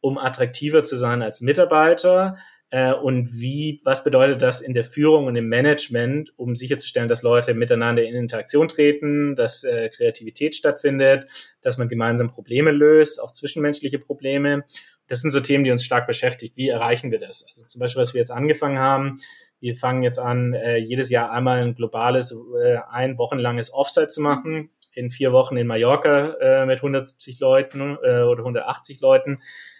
[0.00, 2.36] um attraktiver zu sein als Mitarbeiter,
[2.70, 7.22] äh, und wie, was bedeutet das in der Führung und im Management, um sicherzustellen, dass
[7.22, 11.28] Leute miteinander in Interaktion treten, dass äh, Kreativität stattfindet,
[11.62, 14.64] dass man gemeinsam Probleme löst, auch zwischenmenschliche Probleme.
[15.06, 16.56] Das sind so Themen, die uns stark beschäftigt.
[16.56, 17.46] Wie erreichen wir das?
[17.48, 19.18] Also zum Beispiel, was wir jetzt angefangen haben,
[19.60, 24.20] wir fangen jetzt an, äh, jedes Jahr einmal ein globales, äh, ein wochenlanges Offsite zu
[24.20, 29.38] machen, in vier Wochen in Mallorca äh, mit 170 Leuten äh, oder 180 Leuten,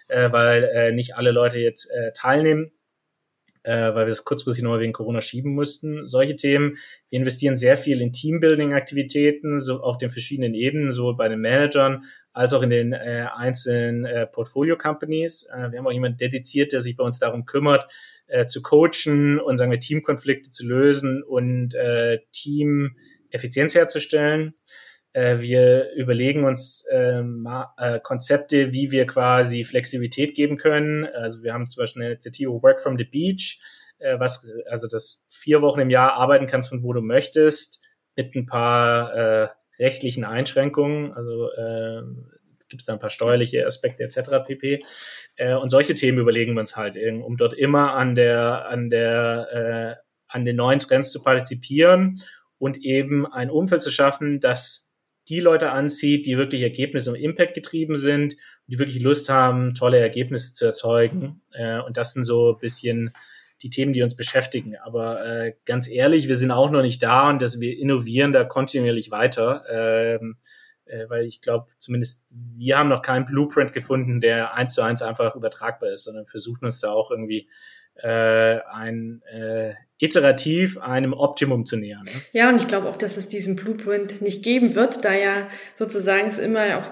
[0.09, 2.71] äh, weil äh, nicht alle Leute jetzt äh, teilnehmen
[3.67, 6.07] äh, weil wir das kurzfristig noch wegen Corona schieben mussten.
[6.07, 6.77] Solche Themen.
[7.09, 12.05] Wir investieren sehr viel in Teambuilding-Aktivitäten, so auf den verschiedenen Ebenen, sowohl bei den Managern
[12.31, 15.49] als auch in den äh, einzelnen äh, Portfolio-Companies.
[15.51, 17.91] Äh, wir haben auch jemanden dediziert, der sich bei uns darum kümmert,
[18.27, 24.53] äh, zu coachen und sagen wir Teamkonflikte zu lösen und äh, Team-Effizienz herzustellen.
[25.13, 31.05] Äh, wir überlegen uns ähm, äh, Konzepte, wie wir quasi Flexibilität geben können.
[31.07, 33.59] Also wir haben zum Beispiel eine Initiative Work from the Beach,
[33.99, 37.83] äh, was also das vier Wochen im Jahr arbeiten kannst von wo du möchtest,
[38.15, 39.47] mit ein paar äh,
[39.79, 41.13] rechtlichen Einschränkungen.
[41.13, 42.01] Also äh,
[42.69, 44.45] gibt es da ein paar steuerliche Aspekte etc.
[44.45, 44.83] pp.
[45.35, 49.97] Äh, und solche Themen überlegen wir uns halt, um dort immer an der an der
[49.99, 52.21] äh, an den neuen Trends zu partizipieren
[52.57, 54.87] und eben ein Umfeld zu schaffen, das
[55.29, 58.35] die Leute anzieht, die wirklich Ergebnisse und Impact getrieben sind,
[58.67, 61.41] die wirklich Lust haben, tolle Ergebnisse zu erzeugen.
[61.51, 63.11] Äh, und das sind so ein bisschen
[63.61, 64.75] die Themen, die uns beschäftigen.
[64.77, 68.43] Aber äh, ganz ehrlich, wir sind auch noch nicht da und dass wir innovieren da
[68.43, 69.63] kontinuierlich weiter.
[69.69, 70.37] Ähm,
[70.89, 75.01] äh, weil ich glaube, zumindest wir haben noch keinen Blueprint gefunden, der eins zu eins
[75.01, 77.49] einfach übertragbar ist, sondern versuchen uns da auch irgendwie
[77.95, 82.03] äh, ein äh, iterativ einem Optimum zu nähern.
[82.03, 82.11] Ne?
[82.31, 86.27] Ja, und ich glaube auch, dass es diesen Blueprint nicht geben wird, da ja sozusagen
[86.27, 86.91] es immer auch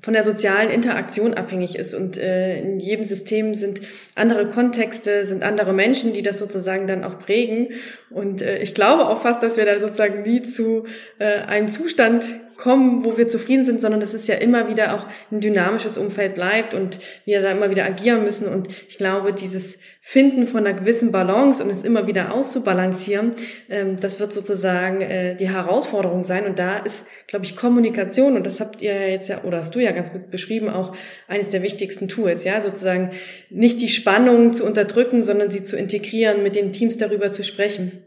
[0.00, 1.92] von der sozialen Interaktion abhängig ist.
[1.92, 3.80] Und äh, in jedem System sind
[4.14, 7.68] andere Kontexte, sind andere Menschen, die das sozusagen dann auch prägen.
[8.10, 10.84] Und äh, ich glaube auch fast, dass wir da sozusagen nie zu
[11.18, 12.24] äh, einem Zustand
[12.58, 16.34] kommen, wo wir zufrieden sind, sondern dass es ja immer wieder auch ein dynamisches Umfeld
[16.34, 18.48] bleibt und wir da immer wieder agieren müssen.
[18.48, 23.30] Und ich glaube, dieses Finden von einer gewissen Balance und es immer wieder auszubalancieren,
[23.70, 26.46] ähm, das wird sozusagen äh, die Herausforderung sein.
[26.46, 29.78] Und da ist, glaube ich, Kommunikation, und das habt ihr jetzt ja, oder hast du
[29.78, 30.96] ja ganz gut beschrieben, auch
[31.28, 33.12] eines der wichtigsten Tools, ja, sozusagen
[33.50, 38.02] nicht die Spannung zu unterdrücken, sondern sie zu integrieren, mit den Teams darüber zu sprechen.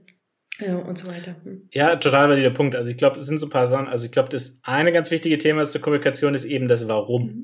[0.61, 1.35] Ja, und so weiter.
[1.43, 1.67] Hm.
[1.73, 2.75] Ja, total valider Punkt.
[2.75, 3.87] Also ich glaube, es sind so ein paar Sachen.
[3.87, 7.23] Also ich glaube, das eine ganz wichtige Thema zur Kommunikation ist eben das Warum.
[7.23, 7.43] Mhm.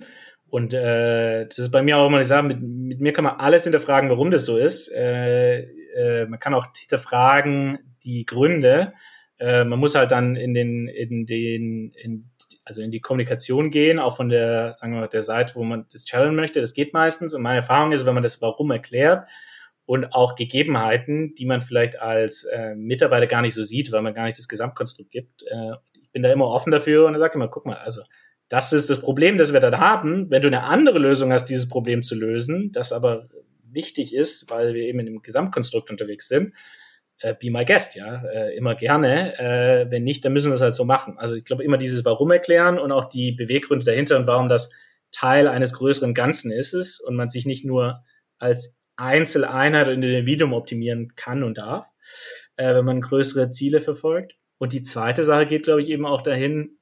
[0.49, 3.38] Und äh, das ist bei mir auch immer die Sache, mit, mit mir kann man
[3.38, 4.93] alles hinterfragen, warum das so ist.
[4.93, 5.63] Äh,
[5.95, 8.93] äh, man kann auch hinterfragen die Gründe.
[9.39, 12.30] Äh, man muss halt dann in den, in den, in,
[12.63, 15.86] also in die Kommunikation gehen, auch von der, sagen wir mal, der Seite, wo man
[15.91, 16.62] das challenge möchte.
[16.62, 17.34] Das geht meistens.
[17.34, 19.27] Und meine Erfahrung ist, wenn man das Warum erklärt,
[19.88, 24.13] und auch Gegebenheiten, die man vielleicht als äh, Mitarbeiter gar nicht so sieht, weil man
[24.13, 25.43] gar nicht das Gesamtkonstrukt gibt.
[25.43, 25.71] Äh,
[26.02, 28.02] ich bin da immer offen dafür und dann sage immer, guck mal, also
[28.50, 30.30] das ist das Problem, das wir da haben.
[30.30, 33.30] Wenn du eine andere Lösung hast, dieses Problem zu lösen, das aber
[33.63, 36.54] wichtig ist, weil wir eben in dem Gesamtkonstrukt unterwegs sind,
[37.19, 39.39] äh, be my guest, ja, äh, immer gerne.
[39.39, 41.17] Äh, wenn nicht, dann müssen wir es halt so machen.
[41.17, 44.69] Also ich glaube, immer dieses Warum erklären und auch die Beweggründe dahinter und warum das
[45.12, 48.04] Teil eines größeren Ganzen ist es und man sich nicht nur
[48.38, 51.88] als Einzeleinheit in dem Individuum optimieren kann und darf,
[52.58, 54.36] äh, wenn man größere Ziele verfolgt.
[54.58, 56.78] Und die zweite Sache geht, glaube ich, eben auch dahin,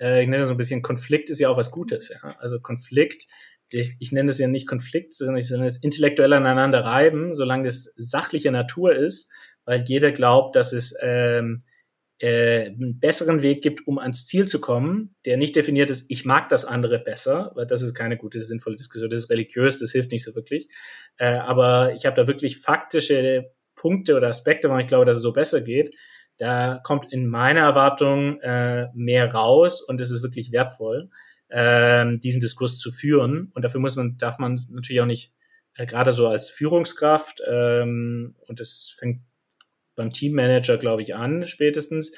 [0.00, 2.08] äh, ich nenne das so ein bisschen, Konflikt ist ja auch was Gutes.
[2.08, 2.36] Ja?
[2.38, 3.26] Also Konflikt,
[3.72, 7.64] ich, ich nenne es ja nicht Konflikt, sondern ich nenne es intellektuell aneinander reiben, solange
[7.64, 9.32] das sachliche Natur ist,
[9.64, 11.64] weil jeder glaubt, dass es ähm,
[12.20, 16.24] äh, einen besseren Weg gibt, um ans Ziel zu kommen, der nicht definiert ist, ich
[16.24, 19.92] mag das andere besser, weil das ist keine gute, sinnvolle Diskussion, das ist religiös, das
[19.92, 20.68] hilft nicht so wirklich.
[21.16, 25.22] Äh, aber ich habe da wirklich faktische Punkte oder Aspekte, warum ich glaube, dass es
[25.22, 25.94] so besser geht.
[26.38, 31.10] Da kommt in meiner Erwartung äh, mehr raus und es ist wirklich wertvoll.
[31.50, 33.50] ähm, diesen Diskurs zu führen.
[33.54, 35.32] Und dafür muss man, darf man natürlich auch nicht,
[35.74, 39.20] äh, gerade so als Führungskraft, ähm, und das fängt
[39.96, 42.12] beim Teammanager, glaube ich, an, spätestens,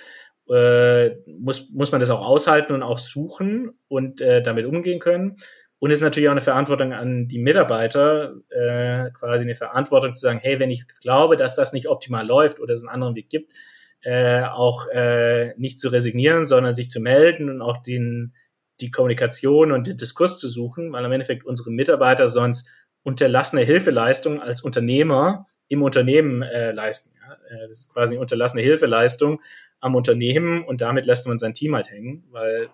[0.48, 5.36] äh, muss, muss man das auch aushalten und auch suchen und äh, damit umgehen können.
[5.78, 10.22] Und es ist natürlich auch eine Verantwortung an die Mitarbeiter, äh, quasi eine Verantwortung zu
[10.22, 13.28] sagen, hey, wenn ich glaube, dass das nicht optimal läuft oder es einen anderen Weg
[13.28, 13.52] gibt,
[14.00, 18.34] äh, auch äh, nicht zu resignieren, sondern sich zu melden und auch den,
[18.80, 22.70] die Kommunikation und den Diskurs zu suchen, weil im Endeffekt unsere Mitarbeiter sonst
[23.02, 27.16] unterlassene Hilfeleistung als Unternehmer im Unternehmen äh, leisten.
[27.20, 27.34] Ja?
[27.34, 29.40] Äh, das ist quasi unterlassene Hilfeleistung
[29.80, 32.68] am Unternehmen und damit lässt man sein Team halt hängen, weil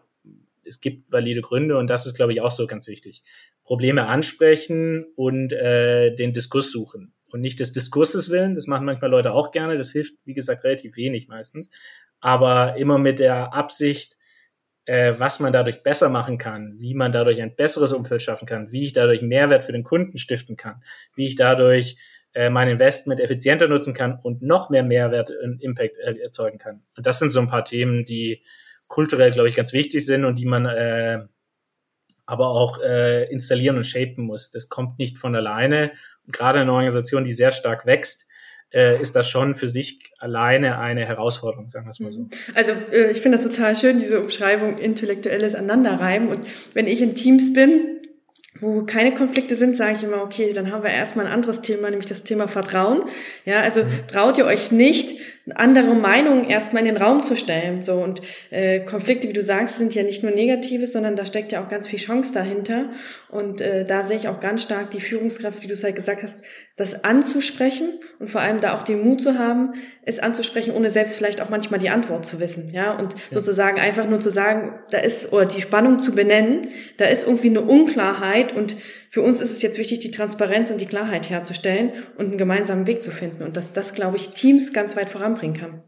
[0.64, 3.22] es gibt valide Gründe und das ist, glaube ich, auch so ganz wichtig.
[3.64, 7.12] Probleme ansprechen und äh, den Diskurs suchen.
[7.30, 10.64] Und nicht des Diskurses willen, das machen manchmal Leute auch gerne, das hilft, wie gesagt,
[10.64, 11.70] relativ wenig meistens,
[12.20, 14.18] aber immer mit der Absicht,
[14.84, 18.70] äh, was man dadurch besser machen kann, wie man dadurch ein besseres Umfeld schaffen kann,
[18.70, 20.82] wie ich dadurch Mehrwert für den Kunden stiften kann,
[21.14, 21.96] wie ich dadurch
[22.34, 26.82] äh, mein Investment effizienter nutzen kann und noch mehr Mehrwert und Impact äh, erzeugen kann.
[26.96, 28.42] Und das sind so ein paar Themen, die
[28.88, 31.20] kulturell, glaube ich, ganz wichtig sind und die man äh,
[32.26, 34.50] aber auch äh, installieren und shapen muss.
[34.50, 35.92] Das kommt nicht von alleine.
[36.26, 38.26] Und gerade in einer Organisation, die sehr stark wächst,
[38.72, 42.20] äh, ist das schon für sich alleine eine Herausforderung, sagen wir es mal so.
[42.20, 42.30] Mhm.
[42.54, 46.28] Also äh, ich finde das total schön, diese Umschreibung intellektuelles Aneinanderreiben.
[46.28, 48.01] Und wenn ich in Teams bin,
[48.62, 51.90] wo keine Konflikte sind, sage ich immer, okay, dann haben wir erstmal ein anderes Thema,
[51.90, 53.02] nämlich das Thema Vertrauen.
[53.44, 53.88] Ja, also mhm.
[54.06, 55.18] traut ihr euch nicht,
[55.54, 57.82] andere Meinungen erstmal in den Raum zu stellen.
[57.82, 61.52] So und äh, Konflikte, wie du sagst, sind ja nicht nur Negatives, sondern da steckt
[61.52, 62.90] ja auch ganz viel Chance dahinter.
[63.28, 66.22] Und äh, da sehe ich auch ganz stark die Führungskraft, wie du es halt gesagt
[66.22, 66.36] hast,
[66.76, 69.74] das anzusprechen und vor allem da auch den Mut zu haben,
[70.04, 72.70] es anzusprechen, ohne selbst vielleicht auch manchmal die Antwort zu wissen.
[72.72, 73.18] Ja, und ja.
[73.32, 77.50] sozusagen einfach nur zu sagen, da ist oder die Spannung zu benennen, da ist irgendwie
[77.50, 78.76] eine Unklarheit und
[79.12, 82.86] für uns ist es jetzt wichtig, die Transparenz und die Klarheit herzustellen und einen gemeinsamen
[82.86, 85.82] Weg zu finden und dass das, glaube ich, Teams ganz weit voranbringen kann.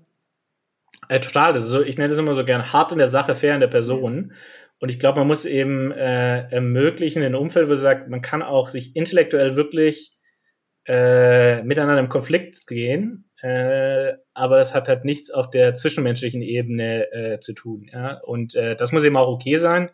[1.09, 1.55] Äh, total.
[1.55, 3.69] Das so, ich nenne das immer so gern hart in der Sache, fair in der
[3.69, 4.35] Person.
[4.79, 8.21] Und ich glaube, man muss eben äh, ermöglichen, in einem Umfeld, wo man sagt, man
[8.21, 10.13] kann auch sich intellektuell wirklich
[10.87, 17.11] äh, miteinander im Konflikt gehen, äh, aber das hat halt nichts auf der zwischenmenschlichen Ebene
[17.11, 17.89] äh, zu tun.
[17.91, 18.21] Ja?
[18.23, 19.89] Und äh, das muss eben auch okay sein.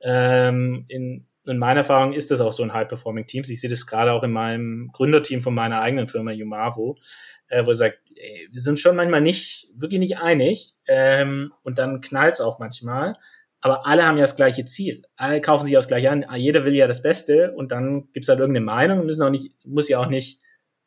[0.00, 3.42] Ähm, in, in meiner Erfahrung ist das auch so ein High-Performing-Team.
[3.48, 6.96] Ich sehe das gerade auch in meinem Gründerteam von meiner eigenen Firma Umavo,
[7.48, 7.96] äh, wo ich sage,
[8.50, 13.16] wir sind schon manchmal nicht, wirklich nicht einig ähm, und dann knallt's auch manchmal.
[13.60, 15.02] Aber alle haben ja das gleiche Ziel.
[15.16, 16.24] Alle kaufen sich auch das gleiche an.
[16.36, 19.52] Jeder will ja das Beste und dann gibt's halt irgendeine Meinung und müssen auch nicht,
[19.64, 20.40] muss ja auch nicht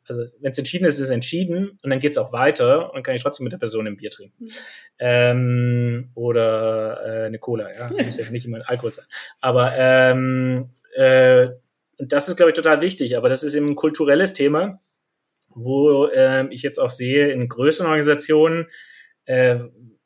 [0.06, 3.02] also wenn es entschieden ist, ist es entschieden und dann geht es auch weiter und
[3.02, 4.44] kann ich trotzdem mit der Person ein Bier trinken.
[4.44, 4.50] Mhm.
[4.98, 7.86] Ähm, oder äh, eine Cola, ja.
[8.04, 9.06] Muss ja nicht immer Alkohol sein.
[9.40, 11.48] Aber ähm, äh,
[11.98, 13.16] das ist, glaube ich, total wichtig.
[13.16, 14.80] Aber das ist eben ein kulturelles Thema,
[15.48, 18.66] wo äh, ich jetzt auch sehe in größeren Organisationen,
[19.26, 19.60] äh,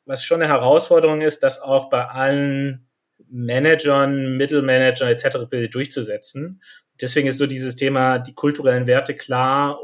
[0.05, 2.87] was schon eine Herausforderung ist, das auch bei allen
[3.29, 5.49] Managern, Mittelmanagern etc.
[5.71, 6.61] durchzusetzen.
[7.01, 9.79] Deswegen ist so dieses Thema, die kulturellen Werte klar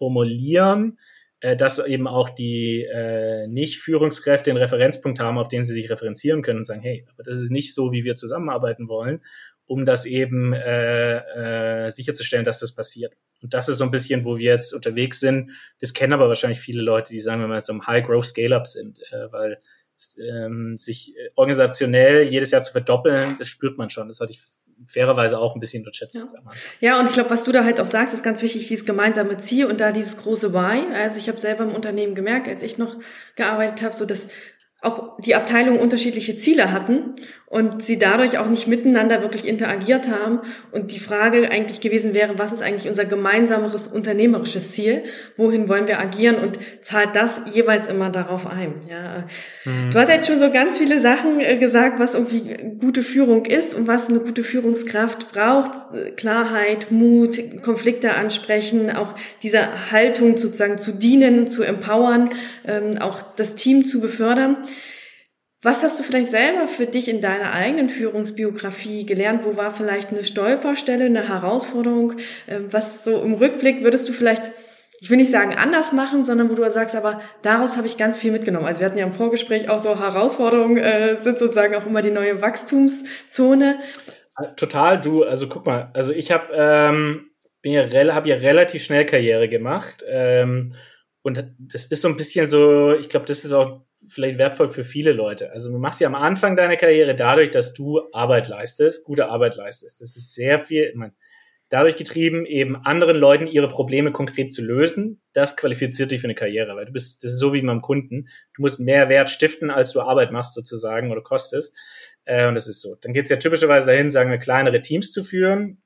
[0.00, 0.98] formulieren,
[1.40, 6.42] äh, dass eben auch die äh, Nicht-Führungskräfte einen Referenzpunkt haben, auf den sie sich referenzieren
[6.42, 9.22] können und sagen, hey, aber das ist nicht so, wie wir zusammenarbeiten wollen,
[9.66, 13.14] um das eben äh, äh, sicherzustellen, dass das passiert.
[13.42, 15.50] Und das ist so ein bisschen, wo wir jetzt unterwegs sind.
[15.80, 19.30] Das kennen aber wahrscheinlich viele Leute, die sagen wir mal so im High-Growth-Scale-Up sind, äh,
[19.30, 19.60] weil
[20.18, 24.08] ähm, sich organisationell jedes Jahr zu verdoppeln, das spürt man schon.
[24.08, 24.40] Das hatte ich
[24.90, 26.26] fairerweise auch ein bisschen unterschätzt.
[26.80, 28.84] Ja, ja und ich glaube, was du da halt auch sagst, ist ganz wichtig, dieses
[28.84, 30.92] gemeinsame Ziel und da dieses große Why.
[30.94, 32.96] Also ich habe selber im Unternehmen gemerkt, als ich noch
[33.36, 34.28] gearbeitet habe, so dass
[34.82, 37.14] auch die Abteilungen unterschiedliche Ziele hatten
[37.50, 40.38] und sie dadurch auch nicht miteinander wirklich interagiert haben
[40.70, 45.02] und die Frage eigentlich gewesen wäre, was ist eigentlich unser gemeinsameres unternehmerisches Ziel?
[45.36, 48.74] Wohin wollen wir agieren und zahlt das jeweils immer darauf ein?
[48.88, 49.24] Ja.
[49.64, 49.90] Mhm.
[49.90, 53.74] Du hast jetzt schon so ganz viele Sachen äh, gesagt, was irgendwie gute Führung ist
[53.74, 55.72] und was eine gute Führungskraft braucht.
[56.16, 62.30] Klarheit, Mut, Konflikte ansprechen, auch diese Haltung sozusagen zu dienen, zu empowern,
[62.64, 64.58] ähm, auch das Team zu befördern.
[65.62, 69.44] Was hast du vielleicht selber für dich in deiner eigenen Führungsbiografie gelernt?
[69.44, 72.14] Wo war vielleicht eine Stolperstelle, eine Herausforderung?
[72.48, 74.50] Ähm, was so im Rückblick würdest du vielleicht,
[75.00, 78.16] ich will nicht sagen anders machen, sondern wo du sagst, aber daraus habe ich ganz
[78.16, 78.64] viel mitgenommen.
[78.64, 82.10] Also wir hatten ja im Vorgespräch auch so Herausforderungen, äh, sind sozusagen auch immer die
[82.10, 83.80] neue Wachstumszone.
[84.38, 87.26] Äh, total, du, also guck mal, also ich habe ähm,
[87.60, 90.72] bin ja, habe ja relativ schnell Karriere gemacht ähm,
[91.20, 94.84] und das ist so ein bisschen so, ich glaube, das ist auch vielleicht wertvoll für
[94.84, 95.52] viele Leute.
[95.52, 99.56] Also du machst ja am Anfang deiner Karriere dadurch, dass du Arbeit leistest, gute Arbeit
[99.56, 100.00] leistest.
[100.00, 101.14] Das ist sehr viel, meine,
[101.70, 105.22] dadurch getrieben, eben anderen Leuten ihre Probleme konkret zu lösen.
[105.32, 108.26] Das qualifiziert dich für eine Karriere, weil du bist, das ist so wie beim Kunden.
[108.54, 111.76] Du musst mehr Wert stiften, als du Arbeit machst sozusagen oder kostest.
[112.24, 112.96] Äh, und das ist so.
[113.00, 115.80] Dann geht es ja typischerweise dahin, sagen wir, kleinere Teams zu führen.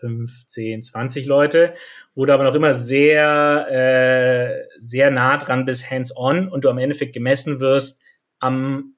[0.00, 1.74] 15, 20 Leute,
[2.14, 6.78] wo du aber noch immer sehr, äh, sehr nah dran bist, hands-on und du am
[6.78, 8.00] Endeffekt gemessen wirst
[8.38, 8.94] am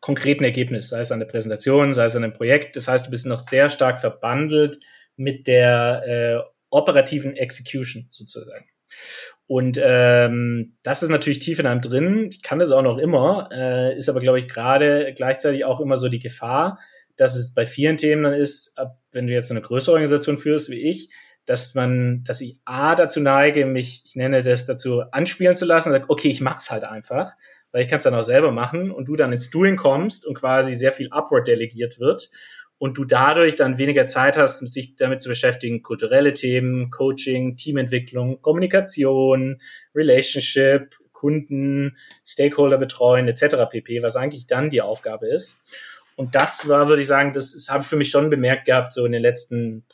[0.00, 2.76] konkreten Ergebnis, sei es an der Präsentation, sei es an einem Projekt.
[2.76, 4.80] Das heißt, du bist noch sehr stark verbandelt
[5.16, 8.66] mit der äh, operativen Execution sozusagen.
[9.46, 12.28] Und ähm, das ist natürlich tief in einem drin.
[12.30, 15.96] Ich kann das auch noch immer, äh, ist aber, glaube ich, gerade gleichzeitig auch immer
[15.96, 16.78] so die Gefahr,
[17.16, 18.76] dass es bei vielen Themen dann ist,
[19.12, 21.10] wenn du jetzt eine größere Organisation führst wie ich,
[21.46, 25.90] dass man, dass ich A dazu neige, mich, ich nenne das dazu, anspielen zu lassen
[25.90, 27.32] und sage, okay, ich mach's halt einfach,
[27.70, 30.34] weil ich kann es dann auch selber machen und du dann ins Doing kommst und
[30.34, 32.30] quasi sehr viel upward delegiert wird
[32.78, 38.40] und du dadurch dann weniger Zeit hast, sich damit zu beschäftigen, kulturelle Themen, Coaching, Teamentwicklung,
[38.40, 39.60] Kommunikation,
[39.94, 41.96] Relationship, Kunden,
[42.26, 43.70] Stakeholder betreuen, etc.
[43.70, 45.93] pp, was eigentlich dann die Aufgabe ist.
[46.16, 48.92] Und das war, würde ich sagen, das, das habe ich für mich schon bemerkt gehabt,
[48.92, 49.84] so in den letzten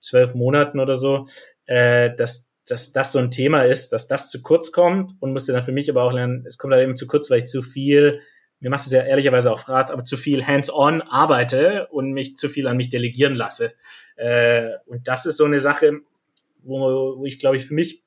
[0.00, 1.26] zwölf Monaten oder so,
[1.66, 5.52] äh, dass, dass das so ein Thema ist, dass das zu kurz kommt und musste
[5.52, 7.62] dann für mich aber auch lernen, es kommt halt eben zu kurz, weil ich zu
[7.62, 8.20] viel,
[8.60, 12.48] mir macht es ja ehrlicherweise auch Rat, aber zu viel hands-on arbeite und mich zu
[12.48, 13.72] viel an mich delegieren lasse.
[14.16, 16.00] Äh, und das ist so eine Sache,
[16.62, 18.04] wo, wo ich, glaube ich, für mich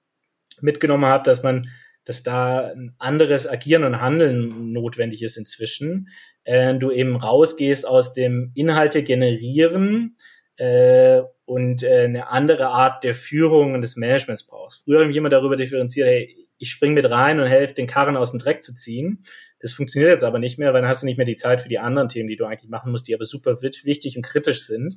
[0.62, 1.68] mitgenommen habe, dass man
[2.06, 6.10] dass da ein anderes Agieren und Handeln notwendig ist inzwischen.
[6.44, 10.18] Äh, du eben rausgehst aus dem Inhalte generieren
[10.58, 14.84] äh, und äh, eine andere Art der Führung und des Managements brauchst.
[14.84, 18.32] Früher haben jemand darüber differenziert, hey, ich spring mit rein und helfe den Karren aus
[18.32, 19.24] dem Dreck zu ziehen.
[19.60, 21.70] Das funktioniert jetzt aber nicht mehr, weil dann hast du nicht mehr die Zeit für
[21.70, 24.96] die anderen Themen, die du eigentlich machen musst, die aber super wichtig und kritisch sind.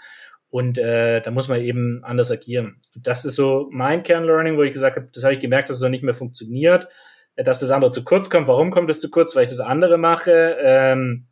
[0.51, 2.81] Und äh, da muss man eben anders agieren.
[2.93, 5.81] Das ist so mein Kernlearning, wo ich gesagt habe, das habe ich gemerkt, dass es
[5.81, 6.87] noch nicht mehr funktioniert,
[7.35, 8.47] äh, dass das andere zu kurz kommt.
[8.47, 9.35] Warum kommt es zu kurz?
[9.35, 10.57] Weil ich das andere mache.
[10.59, 11.27] Ähm,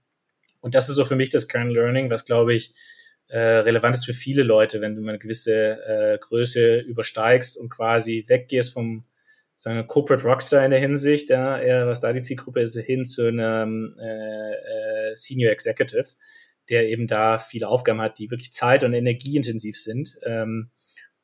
[0.61, 2.73] und das ist so für mich das Kernlearning, was glaube ich
[3.27, 8.25] äh, relevant ist für viele Leute, wenn du eine gewisse äh, Größe übersteigst und quasi
[8.27, 9.03] weggehst vom
[9.59, 13.03] sagen wir, Corporate Rockstar in der Hinsicht, ja, eher, was da die Zielgruppe ist, hin
[13.03, 14.53] zu einem äh,
[15.11, 16.07] äh, Senior Executive,
[16.69, 20.19] der eben da viele Aufgaben hat, die wirklich zeit- und energieintensiv sind.
[20.23, 20.69] Ähm,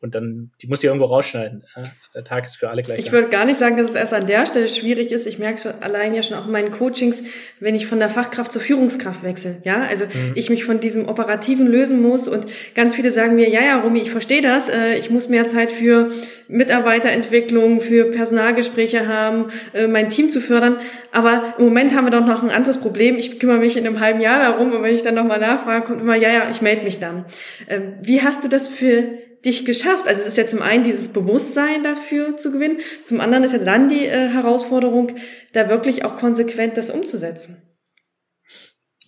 [0.05, 1.63] und dann, die muss ich irgendwo rausschneiden.
[1.75, 1.83] Ja?
[2.13, 2.99] Der Tag ist für alle gleich.
[2.99, 5.25] Ich würde gar nicht sagen, dass es erst an der Stelle schwierig ist.
[5.25, 7.23] Ich merke schon allein ja schon auch in meinen Coachings,
[7.59, 9.57] wenn ich von der Fachkraft zur Führungskraft wechsle.
[9.65, 10.31] Ja, also mhm.
[10.35, 12.45] ich mich von diesem Operativen lösen muss und
[12.75, 14.69] ganz viele sagen mir, ja, ja, Romy, ich verstehe das.
[14.69, 16.11] Äh, ich muss mehr Zeit für
[16.47, 20.77] Mitarbeiterentwicklung, für Personalgespräche haben, äh, mein Team zu fördern.
[21.11, 23.17] Aber im Moment haben wir doch noch ein anderes Problem.
[23.17, 26.01] Ich kümmere mich in einem halben Jahr darum und wenn ich dann nochmal nachfrage, kommt
[26.01, 27.25] immer, ja, ja, ich melde mich dann.
[27.67, 30.07] Ähm, wie hast du das für dich geschafft?
[30.07, 33.59] Also es ist ja zum einen dieses Bewusstsein dafür zu gewinnen, zum anderen ist ja
[33.59, 35.15] dann die äh, Herausforderung,
[35.53, 37.61] da wirklich auch konsequent das umzusetzen.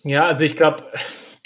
[0.04, 0.84] Ja, also ich glaube,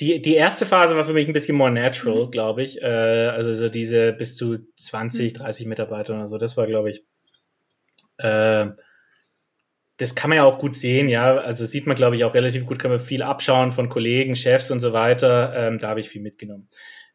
[0.00, 2.30] die, die erste Phase war für mich ein bisschen more natural, mhm.
[2.30, 2.82] glaube ich.
[2.82, 5.70] Äh, also so diese bis zu 20, 30 mhm.
[5.70, 7.04] Mitarbeiter oder so, das war, glaube ich,
[8.18, 8.66] äh,
[9.98, 11.34] das kann man ja auch gut sehen, ja.
[11.34, 14.70] Also sieht man, glaube ich, auch relativ gut, kann man viel abschauen von Kollegen, Chefs
[14.70, 15.52] und so weiter.
[15.54, 16.68] Ähm, da habe ich viel mitgenommen.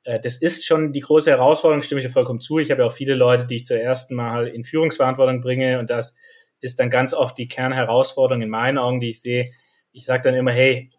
[0.08, 2.60] Äh, das ist schon die große Herausforderung, stimme ich dir vollkommen zu.
[2.60, 5.90] Ich habe ja auch viele Leute, die ich zum ersten Mal in Führungsverantwortung bringe und
[5.90, 6.16] das
[6.62, 9.52] ist dann ganz oft die Kernherausforderung in meinen Augen, die ich sehe.
[9.92, 10.92] Ich sage dann immer, hey,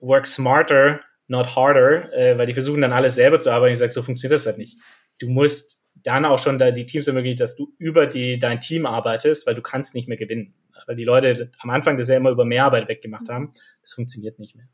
[0.00, 3.72] work smarter, not harder, äh, weil die versuchen dann alles selber zu arbeiten.
[3.72, 4.78] Ich sage, so funktioniert das halt nicht.
[5.18, 8.86] Du musst dann auch schon da die Teams ermöglichen, dass du über die, dein Team
[8.86, 10.54] arbeitest, weil du kannst nicht mehr gewinnen
[10.86, 13.52] weil die Leute am Anfang das ja immer über Mehrarbeit weggemacht haben.
[13.82, 14.68] Das funktioniert nicht mehr.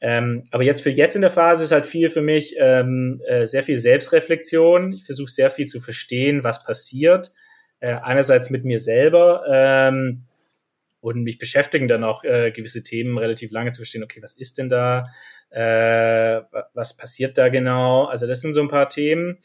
[0.00, 3.46] Ähm, aber jetzt für jetzt in der Phase ist halt viel für mich ähm, äh,
[3.46, 4.92] sehr viel Selbstreflexion.
[4.92, 7.32] Ich versuche sehr viel zu verstehen, was passiert.
[7.80, 10.24] Äh, einerseits mit mir selber ähm,
[11.00, 14.02] und mich beschäftigen dann auch äh, gewisse Themen relativ lange zu verstehen.
[14.02, 15.08] Okay, was ist denn da?
[15.50, 16.42] Äh,
[16.74, 18.06] was passiert da genau?
[18.06, 19.38] Also das sind so ein paar Themen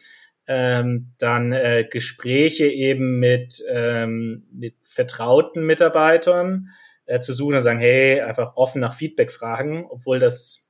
[0.47, 6.67] ähm, dann äh, Gespräche eben mit, ähm, mit vertrauten Mitarbeitern,
[7.05, 10.67] äh, zu suchen und sagen, hey, einfach offen nach Feedback fragen, obwohl das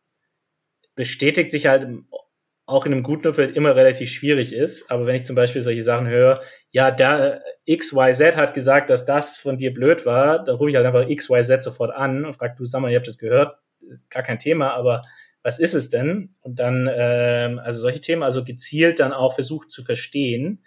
[0.95, 1.87] bestätigt sich halt
[2.65, 4.89] auch in einem guten Umfeld immer relativ schwierig ist.
[4.89, 6.41] Aber wenn ich zum Beispiel solche Sachen höre,
[6.71, 10.85] ja, der XYZ hat gesagt, dass das von dir blöd war, dann rufe ich halt
[10.85, 13.57] einfach XYZ sofort an und frage, du sag mal, ihr habt das gehört,
[14.09, 15.03] gar kein Thema, aber
[15.43, 16.29] was ist es denn?
[16.41, 20.63] Und dann, ähm, also solche Themen, also gezielt dann auch versucht zu verstehen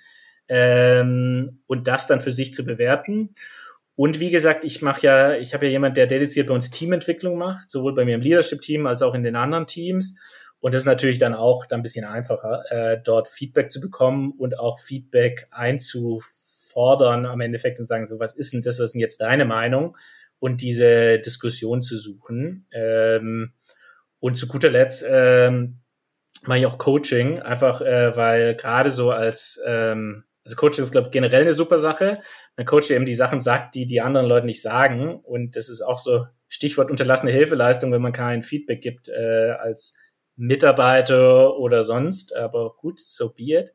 [0.48, 3.30] ähm, und das dann für sich zu bewerten.
[3.96, 7.38] Und wie gesagt, ich mache ja, ich habe ja jemand, der dediziert bei uns Teamentwicklung
[7.38, 10.18] macht, sowohl bei mir im Leadership-Team als auch in den anderen Teams.
[10.58, 14.32] Und das ist natürlich dann auch dann ein bisschen einfacher, äh, dort Feedback zu bekommen
[14.32, 18.92] und auch Feedback einzufordern am Endeffekt und sagen, so, was ist denn das, was ist
[18.94, 19.96] denn jetzt deine Meinung?
[20.40, 22.66] Und diese Diskussion zu suchen.
[22.72, 23.52] Ähm,
[24.24, 25.80] und zu guter Letzt ähm,
[26.44, 31.08] mache ich auch Coaching, einfach äh, weil gerade so als ähm, also Coaching ist, glaube
[31.08, 32.20] ich, generell eine super Sache.
[32.56, 35.16] Man Coach eben die Sachen sagt, die die anderen Leute nicht sagen.
[35.16, 39.98] Und das ist auch so Stichwort unterlassene Hilfeleistung, wenn man kein Feedback gibt äh, als
[40.36, 43.74] Mitarbeiter oder sonst, aber gut, so be it.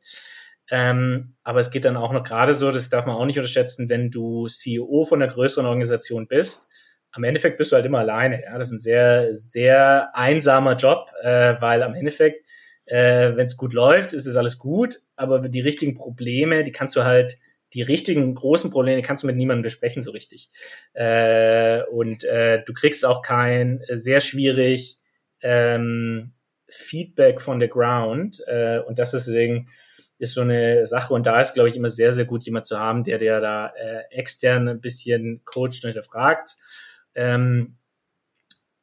[0.68, 3.88] Ähm, aber es geht dann auch noch gerade so, das darf man auch nicht unterschätzen,
[3.88, 6.68] wenn du CEO von einer größeren Organisation bist.
[7.12, 8.42] Am Endeffekt bist du halt immer alleine.
[8.42, 8.56] Ja?
[8.58, 12.40] Das ist ein sehr, sehr einsamer Job, äh, weil am Endeffekt,
[12.86, 16.96] äh, wenn es gut läuft, ist es alles gut, aber die richtigen Probleme, die kannst
[16.96, 17.38] du halt,
[17.72, 20.48] die richtigen großen Probleme kannst du mit niemandem besprechen so richtig.
[20.92, 24.98] Äh, und äh, du kriegst auch kein äh, sehr schwierig
[25.40, 26.32] ähm,
[26.68, 28.42] Feedback von der Ground.
[28.46, 29.68] Äh, und das ist deswegen
[30.20, 31.14] ist so eine Sache.
[31.14, 33.68] Und da ist, glaube ich, immer sehr, sehr gut, jemand zu haben, der der da
[33.68, 36.56] äh, extern ein bisschen coacht und hinterfragt.
[37.14, 37.76] Ähm,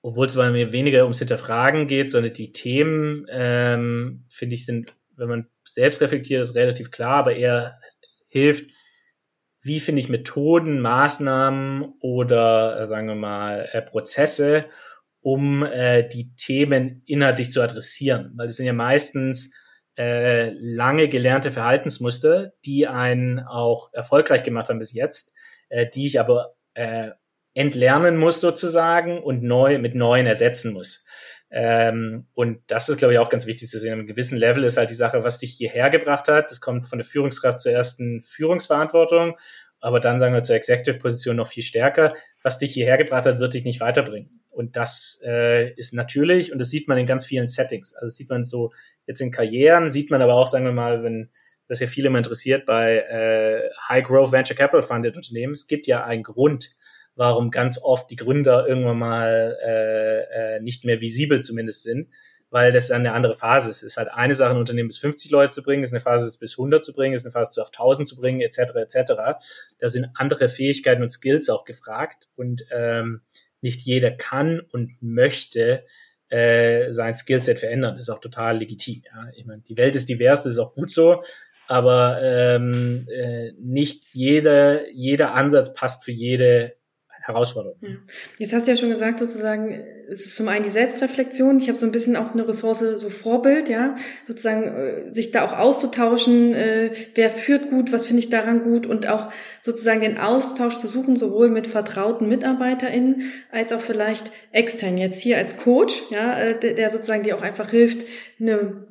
[0.02, 4.94] obwohl es bei mir weniger ums Hinterfragen geht, sondern die Themen, ähm, finde ich, sind,
[5.16, 7.80] wenn man selbst reflektiert, ist relativ klar, aber eher
[8.28, 8.72] hilft,
[9.62, 14.66] wie finde ich Methoden, Maßnahmen oder, äh, sagen wir mal, äh, Prozesse,
[15.20, 18.32] um äh, die Themen inhaltlich zu adressieren.
[18.36, 19.54] Weil es sind ja meistens
[19.98, 25.36] äh, lange gelernte Verhaltensmuster, die einen auch erfolgreich gemacht haben bis jetzt,
[25.70, 27.10] äh, die ich aber äh,
[27.58, 31.06] entlernen muss sozusagen und neu mit neuen ersetzen muss.
[31.50, 34.00] Ähm, und das ist, glaube ich, auch ganz wichtig zu sehen.
[34.00, 36.52] Am gewissen Level ist halt die Sache, was dich hierher gebracht hat.
[36.52, 39.38] Das kommt von der Führungskraft zur ersten Führungsverantwortung,
[39.80, 42.14] aber dann sagen wir zur Executive-Position noch viel stärker.
[42.44, 44.42] Was dich hierher gebracht hat, wird dich nicht weiterbringen.
[44.50, 47.96] Und das äh, ist natürlich, und das sieht man in ganz vielen Settings.
[47.96, 48.72] Also sieht man so
[49.08, 51.32] jetzt in Karrieren, sieht man aber auch, sagen wir mal, wenn
[51.68, 55.54] das ja viele immer interessiert bei äh, High Growth Venture Capital Funded Unternehmen.
[55.54, 56.76] Es gibt ja einen Grund,
[57.18, 62.10] warum ganz oft die Gründer irgendwann mal äh, äh, nicht mehr visibel zumindest sind,
[62.52, 63.78] weil das dann eine andere Phase ist.
[63.78, 66.28] Es ist halt eine Sache, ein Unternehmen bis 50 Leute zu bringen, ist eine Phase,
[66.28, 69.14] es bis 100 zu bringen, ist eine Phase, es auf 1000 zu bringen, etc., etc.
[69.80, 73.22] Da sind andere Fähigkeiten und Skills auch gefragt und ähm,
[73.62, 75.84] nicht jeder kann und möchte
[76.30, 77.98] äh, sein Skillset verändern.
[77.98, 79.02] Ist auch total legitim.
[79.06, 79.32] Ja?
[79.36, 81.24] Ich meine, die Welt ist divers, das ist auch gut so,
[81.68, 86.78] aber ähm, äh, nicht jeder, jeder Ansatz passt für jede
[87.28, 87.78] Herausforderung.
[87.82, 87.90] Ja.
[88.40, 91.58] Jetzt hast du ja schon gesagt, sozusagen, es ist zum einen die Selbstreflexion.
[91.58, 95.46] Ich habe so ein bisschen auch eine Ressource, so Vorbild, ja, sozusagen äh, sich da
[95.46, 99.30] auch auszutauschen, äh, wer führt gut, was finde ich daran gut und auch
[99.62, 104.98] sozusagen den Austausch zu suchen, sowohl mit vertrauten MitarbeiterInnen als auch vielleicht extern.
[104.98, 108.06] Jetzt hier als Coach, ja, äh, der, der sozusagen dir auch einfach hilft,
[108.40, 108.88] eine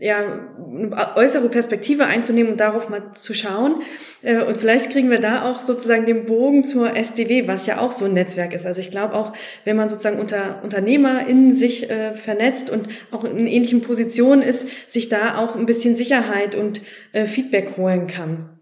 [0.00, 3.82] ja, eine äußere Perspektive einzunehmen und darauf mal zu schauen.
[4.22, 7.92] Äh, und vielleicht kriegen wir da auch sozusagen den Bogen zur SDW, was ja auch
[7.92, 8.66] so ein Netzwerk ist.
[8.66, 9.32] Also ich glaube auch,
[9.64, 14.66] wenn man sozusagen unter Unternehmer in sich äh, vernetzt und auch in ähnlichen Positionen ist,
[14.92, 16.82] sich da auch ein bisschen Sicherheit und
[17.12, 18.57] äh, Feedback holen kann.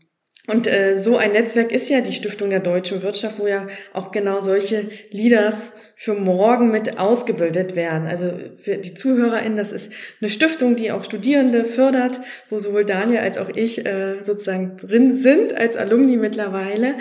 [0.46, 4.12] Und äh, so ein Netzwerk ist ja die Stiftung der deutschen Wirtschaft, wo ja auch
[4.12, 8.06] genau solche Leaders für morgen mit ausgebildet werden.
[8.06, 8.30] Also
[8.60, 12.20] für die ZuhörerInnen, das ist eine Stiftung, die auch Studierende fördert,
[12.50, 16.96] wo sowohl Daniel als auch ich äh, sozusagen drin sind als Alumni mittlerweile.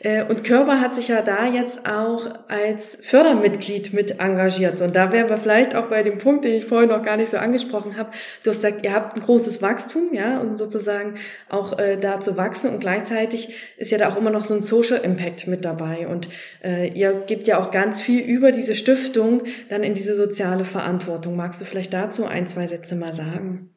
[0.00, 4.80] Äh, und Körper hat sich ja da jetzt auch als Fördermitglied mit engagiert.
[4.80, 7.30] Und da wären wir vielleicht auch bei dem Punkt, den ich vorhin noch gar nicht
[7.30, 8.10] so angesprochen habe.
[8.42, 11.14] Du hast gesagt, ihr habt ein großes Wachstum, ja, und sozusagen
[11.48, 12.74] auch äh, da zu wachsen.
[12.74, 16.08] Und gleichzeitig ist ja da auch immer noch so ein Social Impact mit dabei.
[16.08, 16.28] Und
[16.62, 21.36] äh, ihr gebt ja auch ganz viel über diese Stiftung dann in diese soziale Verantwortung.
[21.36, 23.70] Magst du vielleicht dazu ein, zwei Sätze mal sagen?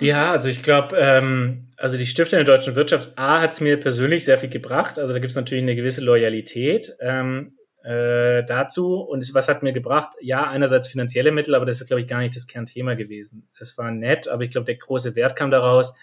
[0.00, 3.78] Ja, also ich glaube, ähm, also die Stiftung der deutschen Wirtschaft, A, hat es mir
[3.78, 4.98] persönlich sehr viel gebracht.
[4.98, 9.00] Also da gibt es natürlich eine gewisse Loyalität ähm, äh, dazu.
[9.00, 10.14] Und was hat mir gebracht?
[10.20, 13.48] Ja, einerseits finanzielle Mittel, aber das ist, glaube ich, gar nicht das Kernthema gewesen.
[13.58, 15.94] Das war nett, aber ich glaube, der große Wert kam daraus.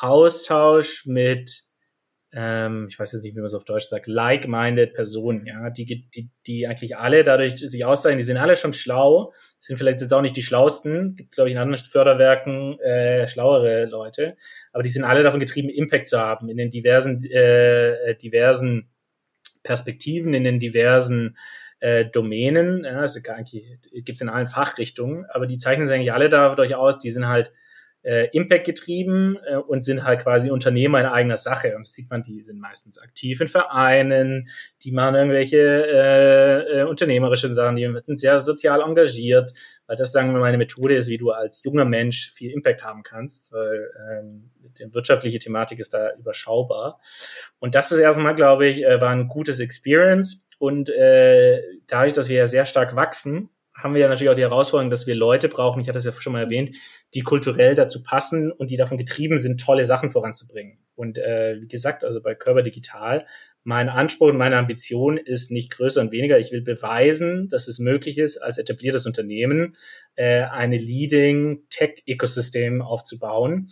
[0.00, 1.70] Austausch mit
[2.32, 5.84] ähm, ich weiß jetzt nicht, wie man es auf Deutsch sagt, like-minded Personen, ja, die,
[5.84, 10.12] die, die eigentlich alle dadurch sich auszeichnen, die sind alle schon schlau, sind vielleicht jetzt
[10.12, 14.36] auch nicht die schlausten, gibt, glaube ich, in anderen Förderwerken äh, schlauere Leute,
[14.72, 18.90] aber die sind alle davon getrieben, Impact zu haben in den diversen, äh, diversen
[19.64, 21.36] Perspektiven, in den diversen
[21.80, 22.84] äh, Domänen.
[22.84, 26.98] Ja, es gibt es in allen Fachrichtungen, aber die zeichnen sich eigentlich alle dadurch aus,
[26.98, 27.52] die sind halt
[28.02, 31.74] äh, Impact getrieben äh, und sind halt quasi Unternehmer in eigener Sache.
[31.76, 34.48] Und das sieht man, die sind meistens aktiv in Vereinen,
[34.82, 39.52] die machen irgendwelche äh, äh, unternehmerischen Sachen, die sind sehr sozial engagiert,
[39.86, 42.82] weil das, sagen wir mal, eine Methode ist, wie du als junger Mensch viel Impact
[42.82, 47.00] haben kannst, weil ähm, die wirtschaftliche Thematik ist da überschaubar.
[47.58, 50.48] Und das ist erstmal, glaube ich, äh, war ein gutes Experience.
[50.58, 53.50] Und äh, dadurch, dass wir ja sehr stark wachsen,
[53.82, 56.12] haben wir ja natürlich auch die Herausforderung, dass wir Leute brauchen, ich hatte es ja
[56.12, 56.76] schon mal erwähnt,
[57.14, 60.78] die kulturell dazu passen und die davon getrieben sind, tolle Sachen voranzubringen.
[60.94, 63.24] Und äh, wie gesagt, also bei Körper Digital,
[63.64, 66.38] mein Anspruch und meine Ambition ist nicht größer und weniger.
[66.38, 69.76] Ich will beweisen, dass es möglich ist, als etabliertes Unternehmen
[70.14, 73.70] äh, eine Leading Tech-Ökosystem aufzubauen.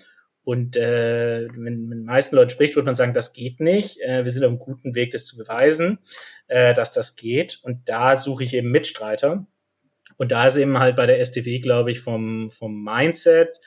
[0.48, 4.00] Und äh, wenn man mit den meisten Leuten spricht, würde man sagen, das geht nicht.
[4.00, 5.98] Äh, wir sind auf einem guten Weg, das zu beweisen,
[6.46, 7.59] äh, dass das geht.
[7.62, 9.46] Und da suche ich eben Mitstreiter.
[10.18, 13.58] Und da ist eben halt bei der STW, glaube ich, vom, vom Mindset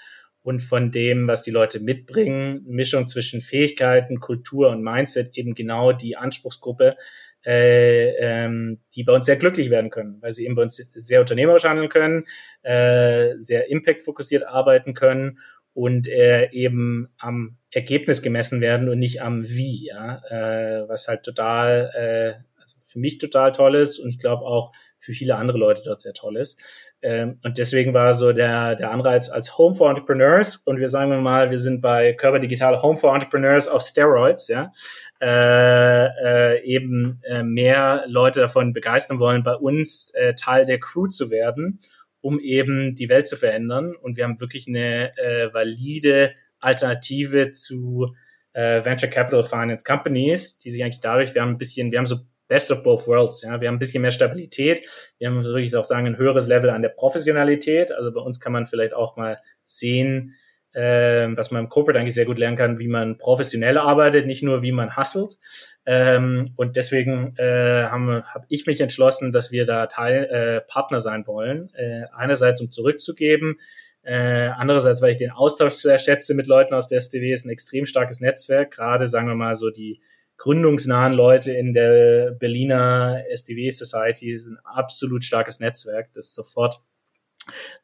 [0.44, 5.92] und von dem, was die Leute mitbringen, Mischung zwischen Fähigkeiten, Kultur und Mindset eben genau
[5.92, 6.98] die Anspruchsgruppe,
[7.46, 11.22] äh, ähm, die bei uns sehr glücklich werden können, weil sie eben bei uns sehr
[11.22, 12.26] unternehmerisch handeln können,
[12.64, 15.40] äh, sehr impact-fokussiert arbeiten können
[15.74, 21.24] und äh, eben am Ergebnis gemessen werden und nicht am Wie, ja, äh, was halt
[21.24, 25.58] total, äh, also für mich total toll ist und ich glaube auch für viele andere
[25.58, 26.62] Leute dort sehr toll ist.
[27.02, 31.22] Ähm, und deswegen war so der, der Anreiz als Home for Entrepreneurs und wir sagen
[31.22, 34.72] mal, wir sind bei Körper Digital Home for Entrepreneurs auf Steroids, ja,
[35.20, 41.08] äh, äh, eben äh, mehr Leute davon begeistern wollen, bei uns äh, Teil der Crew
[41.08, 41.80] zu werden,
[42.22, 43.96] um eben die Welt zu verändern.
[43.96, 48.14] Und wir haben wirklich eine äh, valide Alternative zu
[48.54, 52.06] äh, Venture Capital Finance Companies, die sich eigentlich dadurch, wir haben ein bisschen, wir haben
[52.06, 52.20] so
[52.52, 53.44] Best of both worlds.
[53.44, 54.86] Ja, wir haben ein bisschen mehr Stabilität.
[55.18, 57.94] Wir haben wirklich auch sagen ein höheres Level an der Professionalität.
[57.94, 60.34] Also bei uns kann man vielleicht auch mal sehen,
[60.74, 64.44] äh, was man im Corporate eigentlich sehr gut lernen kann, wie man professionell arbeitet, nicht
[64.44, 65.38] nur wie man hustelt.
[65.86, 71.00] Ähm, und deswegen äh, habe hab ich mich entschlossen, dass wir da Teil äh, Partner
[71.00, 71.74] sein wollen.
[71.74, 73.60] Äh, einerseits um zurückzugeben,
[74.04, 77.50] äh, andererseits, weil ich den Austausch sehr schätze mit Leuten aus der SDW, ist ein
[77.50, 78.72] extrem starkes Netzwerk.
[78.72, 80.02] Gerade sagen wir mal so die
[80.42, 86.82] gründungsnahen Leute in der Berliner SDW Society ist ein absolut starkes Netzwerk, das sofort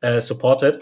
[0.02, 0.82] äh, supportet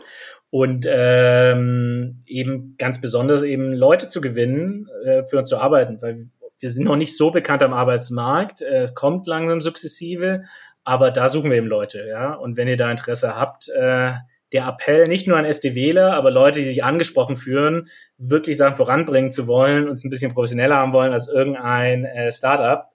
[0.49, 6.17] und ähm, eben ganz besonders eben Leute zu gewinnen, äh, für uns zu arbeiten, weil
[6.59, 10.43] wir sind noch nicht so bekannt am Arbeitsmarkt, äh, kommt langsam sukzessive,
[10.86, 12.36] aber da suchen wir eben Leute, ja.
[12.36, 14.13] Und wenn ihr da Interesse habt, äh,
[14.54, 17.88] der Appell nicht nur an SDWler, aber Leute, die sich angesprochen fühlen,
[18.18, 22.86] wirklich Sachen voranbringen zu wollen, uns ein bisschen professioneller haben wollen als irgendein äh, Startup.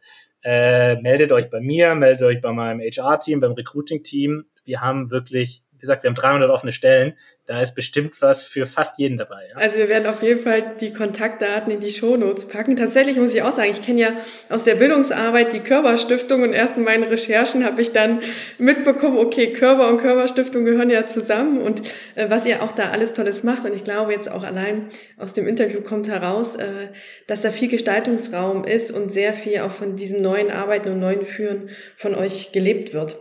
[0.43, 4.45] Äh, meldet euch bei mir, meldet euch bei meinem HR-Team, beim Recruiting-Team.
[4.65, 7.15] Wir haben wirklich gesagt, wir haben 300 offene Stellen.
[7.47, 9.49] Da ist bestimmt was für fast jeden dabei.
[9.49, 9.57] Ja?
[9.57, 12.77] Also wir werden auf jeden Fall die Kontaktdaten in die Shownotes packen.
[12.77, 14.13] Tatsächlich muss ich auch sagen, ich kenne ja
[14.49, 18.21] aus der Bildungsarbeit die Körperstiftung und erst in meinen Recherchen habe ich dann
[18.59, 21.83] mitbekommen, okay, Körper und Körperstiftung gehören ja zusammen und
[22.15, 23.65] äh, was ihr auch da alles Tolles macht.
[23.65, 26.89] Und ich glaube jetzt auch allein aus dem Interview kommt heraus, äh,
[27.27, 31.25] dass da viel Gestaltungsraum ist und sehr viel auch von diesem neuen Arbeiten und neuen
[31.25, 33.17] Führen von euch gelebt wird.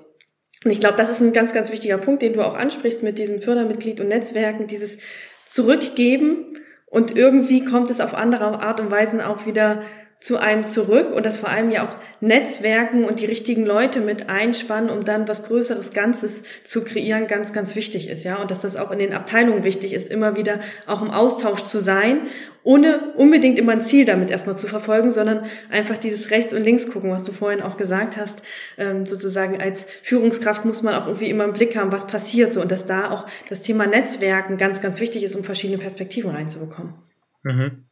[0.63, 3.17] Und ich glaube, das ist ein ganz, ganz wichtiger Punkt, den du auch ansprichst mit
[3.17, 4.97] diesem Fördermitglied und Netzwerken, dieses
[5.45, 6.45] Zurückgeben
[6.85, 9.83] und irgendwie kommt es auf andere Art und Weise auch wieder
[10.19, 14.29] zu einem zurück und das vor allem ja auch Netzwerken und die richtigen Leute mit
[14.29, 18.35] einspannen, um dann was Größeres Ganzes zu kreieren, ganz, ganz wichtig ist, ja.
[18.35, 21.79] Und dass das auch in den Abteilungen wichtig ist, immer wieder auch im Austausch zu
[21.79, 22.27] sein,
[22.63, 26.91] ohne unbedingt immer ein Ziel damit erstmal zu verfolgen, sondern einfach dieses Rechts und Links
[26.91, 28.41] gucken, was du vorhin auch gesagt hast.
[28.77, 32.61] Ähm, sozusagen als Führungskraft muss man auch irgendwie immer im Blick haben, was passiert so
[32.61, 36.95] und dass da auch das Thema Netzwerken ganz, ganz wichtig ist, um verschiedene Perspektiven reinzubekommen.
[37.43, 37.85] Mhm.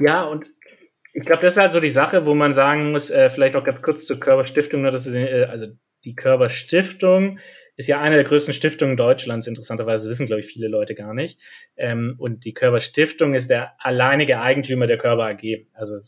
[0.00, 0.46] Ja, und
[1.14, 3.64] ich glaube, das ist halt so die Sache, wo man sagen muss, äh, vielleicht auch
[3.64, 5.68] ganz kurz zur Körperstiftung, nur dass es, äh, also
[6.04, 7.38] die Körperstiftung
[7.76, 11.40] ist ja eine der größten Stiftungen Deutschlands, interessanterweise wissen, glaube ich, viele Leute gar nicht.
[11.76, 15.66] Ähm, und die Körperstiftung ist der alleinige Eigentümer der Körper AG.
[15.74, 16.00] Also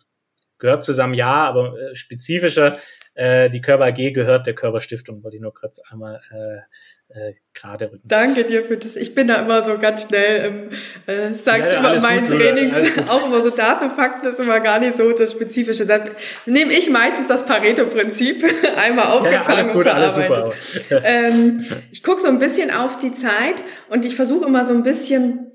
[0.59, 2.79] gehört zusammen, ja, aber äh, spezifischer.
[3.15, 7.87] Äh, die Körper AG gehört der Körperstiftung, wollte ich nur kurz einmal äh, äh, gerade
[7.87, 8.03] rücken.
[8.03, 8.97] Danke dir für das.
[8.97, 10.71] Ich bin da immer so ganz schnell, ähm,
[11.07, 12.77] äh, sage ja, ich immer in meinen gut, Trainings,
[13.09, 15.87] auch immer so Daten und Fakten ist immer gar nicht so das Spezifische.
[15.87, 16.11] Dann
[16.45, 18.45] nehme ich meistens das Pareto-Prinzip
[18.77, 20.27] einmal aufgefangen ja, alles gut, und verarbeitet.
[20.27, 21.03] Alles super.
[21.05, 24.83] ähm, ich gucke so ein bisschen auf die Zeit und ich versuche immer so ein
[24.83, 25.54] bisschen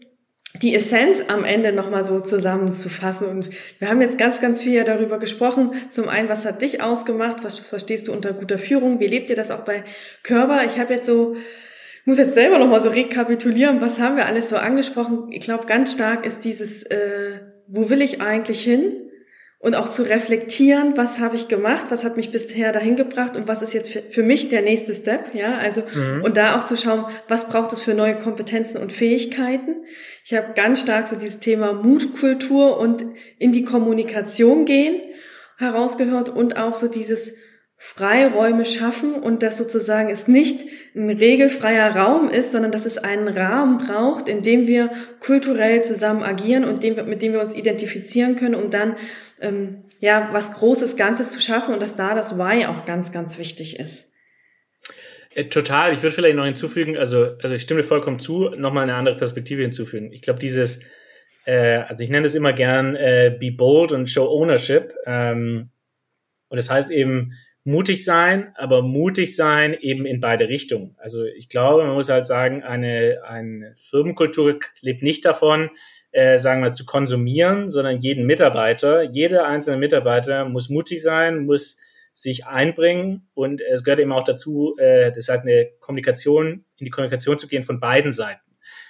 [0.55, 3.27] die Essenz am Ende nochmal so zusammenzufassen.
[3.27, 5.73] Und wir haben jetzt ganz, ganz viel darüber gesprochen.
[5.89, 7.43] Zum einen, was hat dich ausgemacht?
[7.43, 8.99] Was verstehst du unter guter Führung?
[8.99, 9.83] Wie lebt ihr das auch bei
[10.23, 10.63] Körper?
[10.65, 11.35] Ich habe jetzt so,
[12.05, 15.27] muss jetzt selber nochmal so rekapitulieren, was haben wir alles so angesprochen?
[15.31, 19.08] Ich glaube, ganz stark ist dieses, äh, wo will ich eigentlich hin?
[19.59, 23.47] Und auch zu reflektieren, was habe ich gemacht, was hat mich bisher dahin gebracht und
[23.47, 26.23] was ist jetzt für, für mich der nächste Step, ja, also mhm.
[26.23, 29.83] und da auch zu schauen, was braucht es für neue Kompetenzen und Fähigkeiten.
[30.23, 33.05] Ich habe ganz stark so dieses Thema Mutkultur und
[33.37, 35.01] in die Kommunikation gehen
[35.57, 37.33] herausgehört und auch so dieses
[37.81, 43.29] Freiräume schaffen und dass sozusagen es nicht ein regelfreier Raum ist, sondern dass es einen
[43.29, 44.91] Rahmen braucht, in dem wir
[45.21, 48.97] kulturell zusammen agieren und dem, mit dem wir uns identifizieren können, um dann
[49.41, 53.37] ähm, ja was Großes Ganzes zu schaffen und dass da das Why auch ganz, ganz
[53.37, 54.05] wichtig ist.
[55.33, 55.93] Äh, total.
[55.93, 59.61] Ich würde vielleicht noch hinzufügen, also, also ich stimme vollkommen zu, nochmal eine andere Perspektive
[59.61, 60.11] hinzufügen.
[60.11, 60.83] Ich glaube, dieses,
[61.45, 64.93] äh, also ich nenne es immer gern äh, Be Bold und Show Ownership.
[65.05, 65.69] Ähm,
[66.49, 67.33] und das heißt eben,
[67.63, 70.95] mutig sein, aber mutig sein eben in beide Richtungen.
[70.97, 75.69] Also ich glaube, man muss halt sagen, eine, eine Firmenkultur lebt nicht davon,
[76.11, 81.79] äh, sagen wir, zu konsumieren, sondern jeden Mitarbeiter, jeder einzelne Mitarbeiter muss mutig sein, muss
[82.13, 86.85] sich einbringen und es gehört eben auch dazu, äh, das ist halt eine Kommunikation, in
[86.85, 88.41] die Kommunikation zu gehen von beiden Seiten.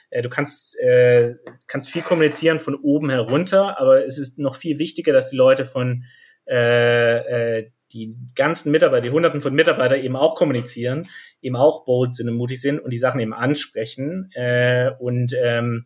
[0.10, 1.36] Äh, du kannst, äh,
[1.68, 5.66] kannst viel kommunizieren von oben herunter, aber es ist noch viel wichtiger, dass die Leute
[5.66, 6.04] von
[6.48, 11.04] äh, äh, die ganzen Mitarbeiter, die Hunderten von Mitarbeitern eben auch kommunizieren,
[11.42, 15.86] eben auch bold sind und mutig sind und die Sachen eben ansprechen äh, und ähm,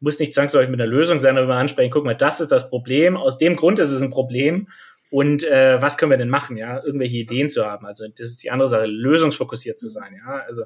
[0.00, 2.68] muss nicht zwangsläufig mit einer Lösung sein, aber immer ansprechen, guck mal, das ist das
[2.68, 4.68] Problem, aus dem Grund ist es ein Problem
[5.10, 7.86] und äh, was können wir denn machen, ja, irgendwelche Ideen zu haben.
[7.86, 10.42] Also das ist die andere Sache, lösungsfokussiert zu sein, ja.
[10.46, 10.64] Also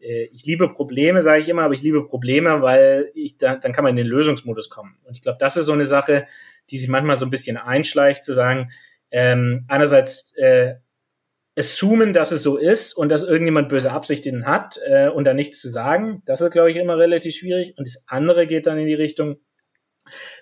[0.00, 3.72] äh, ich liebe Probleme, sage ich immer, aber ich liebe Probleme, weil ich da, dann
[3.72, 4.96] kann man in den Lösungsmodus kommen.
[5.04, 6.24] Und ich glaube, das ist so eine Sache,
[6.70, 8.70] die sich manchmal so ein bisschen einschleicht, zu sagen,
[9.10, 10.76] ähm, einerseits äh,
[11.58, 15.60] assumen, dass es so ist und dass irgendjemand böse Absichten hat äh, und da nichts
[15.60, 16.22] zu sagen.
[16.24, 17.74] Das ist, glaube ich, immer relativ schwierig.
[17.76, 19.36] Und das andere geht dann in die Richtung,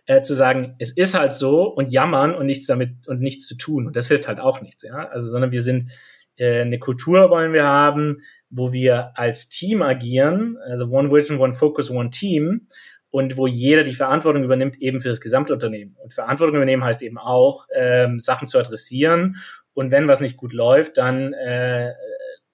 [0.07, 3.57] äh, zu sagen, es ist halt so und jammern und nichts damit und nichts zu
[3.57, 3.87] tun.
[3.87, 5.09] Und das hilft halt auch nichts, ja.
[5.09, 5.91] Also, sondern wir sind
[6.37, 11.53] äh, eine Kultur wollen wir haben, wo wir als Team agieren, also One Vision, One
[11.53, 12.69] Focus, One Team
[13.11, 15.96] und wo jeder die Verantwortung übernimmt eben für das Gesamtunternehmen.
[15.96, 19.36] Und Verantwortung übernehmen heißt eben auch, ähm, Sachen zu adressieren
[19.74, 21.92] und wenn was nicht gut läuft, dann äh,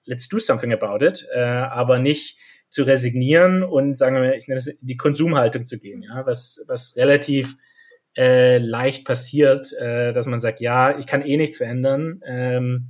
[0.05, 2.39] let's do something about it, äh, aber nicht
[2.69, 6.95] zu resignieren und sagen wir, ich nenne es die Konsumhaltung zu gehen, ja, was was
[6.97, 7.57] relativ
[8.17, 12.21] äh, leicht passiert, äh, dass man sagt, ja, ich kann eh nichts verändern.
[12.25, 12.89] Ähm,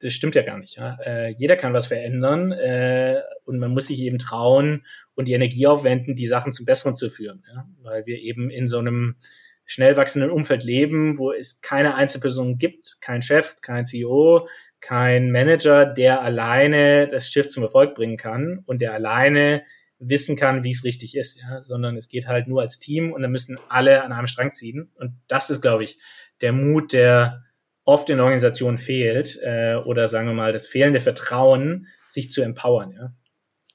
[0.00, 0.76] das stimmt ja gar nicht.
[0.76, 0.98] Ja?
[1.04, 4.84] Äh, jeder kann was verändern äh, und man muss sich eben trauen
[5.14, 7.66] und die Energie aufwenden, die Sachen zum Besseren zu führen, ja?
[7.82, 9.16] weil wir eben in so einem
[9.64, 14.48] schnell wachsenden Umfeld leben, wo es keine Einzelperson gibt, kein Chef, kein CEO,
[14.80, 19.64] kein Manager, der alleine das Schiff zum Erfolg bringen kann und der alleine
[19.98, 23.22] wissen kann, wie es richtig ist, ja, sondern es geht halt nur als Team und
[23.22, 25.98] dann müssen alle an einem Strang ziehen und das ist, glaube ich,
[26.42, 27.45] der Mut, der
[27.86, 32.92] oft in Organisationen fehlt äh, oder sagen wir mal das fehlende Vertrauen, sich zu empowern,
[32.92, 33.14] ja.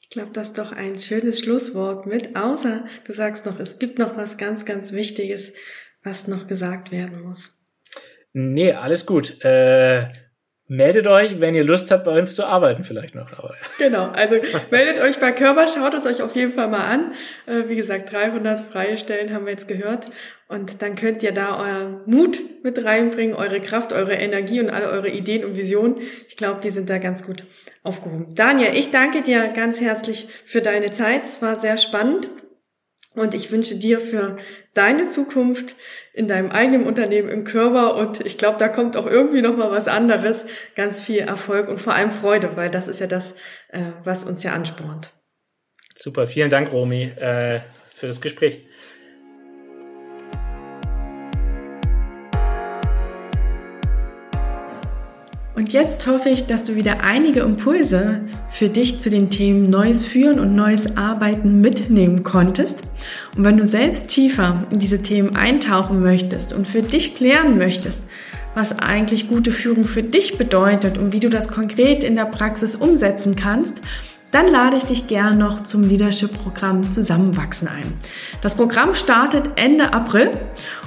[0.01, 3.97] Ich glaube, das ist doch ein schönes Schlusswort mit, außer du sagst noch, es gibt
[3.97, 5.53] noch was ganz, ganz Wichtiges,
[6.03, 7.66] was noch gesagt werden muss.
[8.34, 9.41] Nee, alles gut.
[9.43, 10.12] Äh,
[10.72, 13.38] meldet euch, wenn ihr Lust habt, bei uns zu arbeiten, vielleicht noch.
[13.38, 13.56] Aber.
[13.78, 14.36] Genau, also
[14.70, 17.12] meldet euch bei Körper, schaut es euch auf jeden Fall mal an.
[17.46, 20.06] Äh, wie gesagt, 300 freie Stellen haben wir jetzt gehört.
[20.48, 24.90] Und dann könnt ihr da euer Mut mit reinbringen, eure Kraft, eure Energie und alle
[24.90, 25.98] eure Ideen und Visionen.
[26.30, 27.44] Ich glaube, die sind da ganz gut
[27.84, 28.34] aufgehoben.
[28.34, 31.26] Daniel, ich danke dir ganz herzlich für deine Zeit.
[31.26, 32.30] Es war sehr spannend.
[33.14, 34.38] Und ich wünsche dir für
[34.74, 35.76] deine Zukunft
[36.14, 39.72] in deinem eigenen Unternehmen im Körper und ich glaube, da kommt auch irgendwie noch mal
[39.72, 40.45] was anderes,
[40.76, 43.34] ganz viel Erfolg und vor allem Freude, weil das ist ja das,
[43.70, 45.12] äh, was uns ja anspornt.
[45.97, 47.62] Super, vielen Dank, Romy, äh,
[47.93, 48.66] für das Gespräch.
[55.62, 60.03] Und jetzt hoffe ich, dass du wieder einige Impulse für dich zu den Themen Neues
[60.03, 62.82] Führen und Neues Arbeiten mitnehmen konntest.
[63.38, 68.05] Und wenn du selbst tiefer in diese Themen eintauchen möchtest und für dich klären möchtest,
[68.55, 72.76] was eigentlich gute Führung für dich bedeutet und wie du das konkret in der Praxis
[72.76, 73.84] umsetzen kannst,
[74.32, 77.94] dann lade ich dich gern noch zum Leadership-Programm Zusammenwachsen ein.
[78.42, 80.32] Das Programm startet Ende April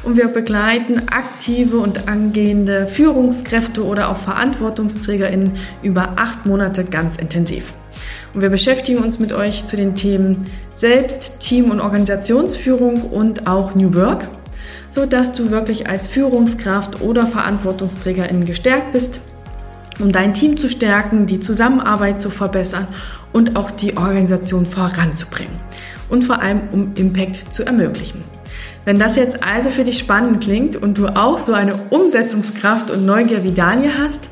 [0.02, 7.74] und wir begleiten aktive und angehende Führungskräfte oder auch VerantwortungsträgerInnen über acht Monate ganz intensiv.
[8.32, 13.74] Und wir beschäftigen uns mit euch zu den Themen Selbst-, Team- und Organisationsführung und auch
[13.74, 14.28] New Work,
[14.88, 19.20] so dass du wirklich als Führungskraft oder Verantwortungsträgerin gestärkt bist
[19.98, 22.88] um dein Team zu stärken, die Zusammenarbeit zu verbessern
[23.32, 25.54] und auch die Organisation voranzubringen
[26.08, 28.22] und vor allem um Impact zu ermöglichen.
[28.84, 33.06] Wenn das jetzt also für dich spannend klingt und du auch so eine Umsetzungskraft und
[33.06, 34.28] Neugier wie Daniel hast,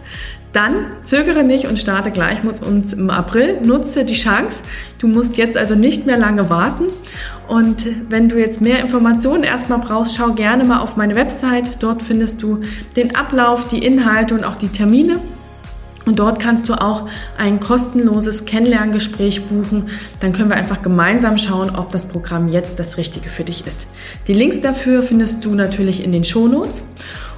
[0.53, 3.61] dann zögere nicht und starte gleich mit uns im April.
[3.63, 4.63] Nutze die Chance.
[4.99, 6.85] Du musst jetzt also nicht mehr lange warten.
[7.49, 11.83] Und wenn du jetzt mehr Informationen erstmal brauchst, schau gerne mal auf meine Website.
[11.83, 12.61] Dort findest du
[12.97, 15.21] den Ablauf, die Inhalte und auch die Termine.
[16.05, 19.87] Und dort kannst du auch ein kostenloses Kennenlerngespräch buchen.
[20.21, 23.87] Dann können wir einfach gemeinsam schauen, ob das Programm jetzt das Richtige für dich ist.
[24.27, 26.85] Die Links dafür findest du natürlich in den Shownotes.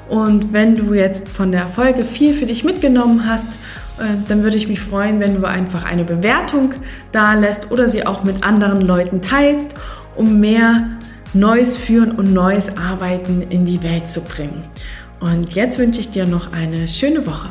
[0.09, 3.55] Und wenn du jetzt von der Folge viel für dich mitgenommen hast,
[3.99, 6.75] äh, dann würde ich mich freuen, wenn du einfach eine Bewertung
[7.12, 9.75] da lässt oder sie auch mit anderen Leuten teilst,
[10.15, 10.85] um mehr
[11.33, 14.62] Neues führen und neues Arbeiten in die Welt zu bringen.
[15.21, 17.49] Und jetzt wünsche ich dir noch eine schöne Woche.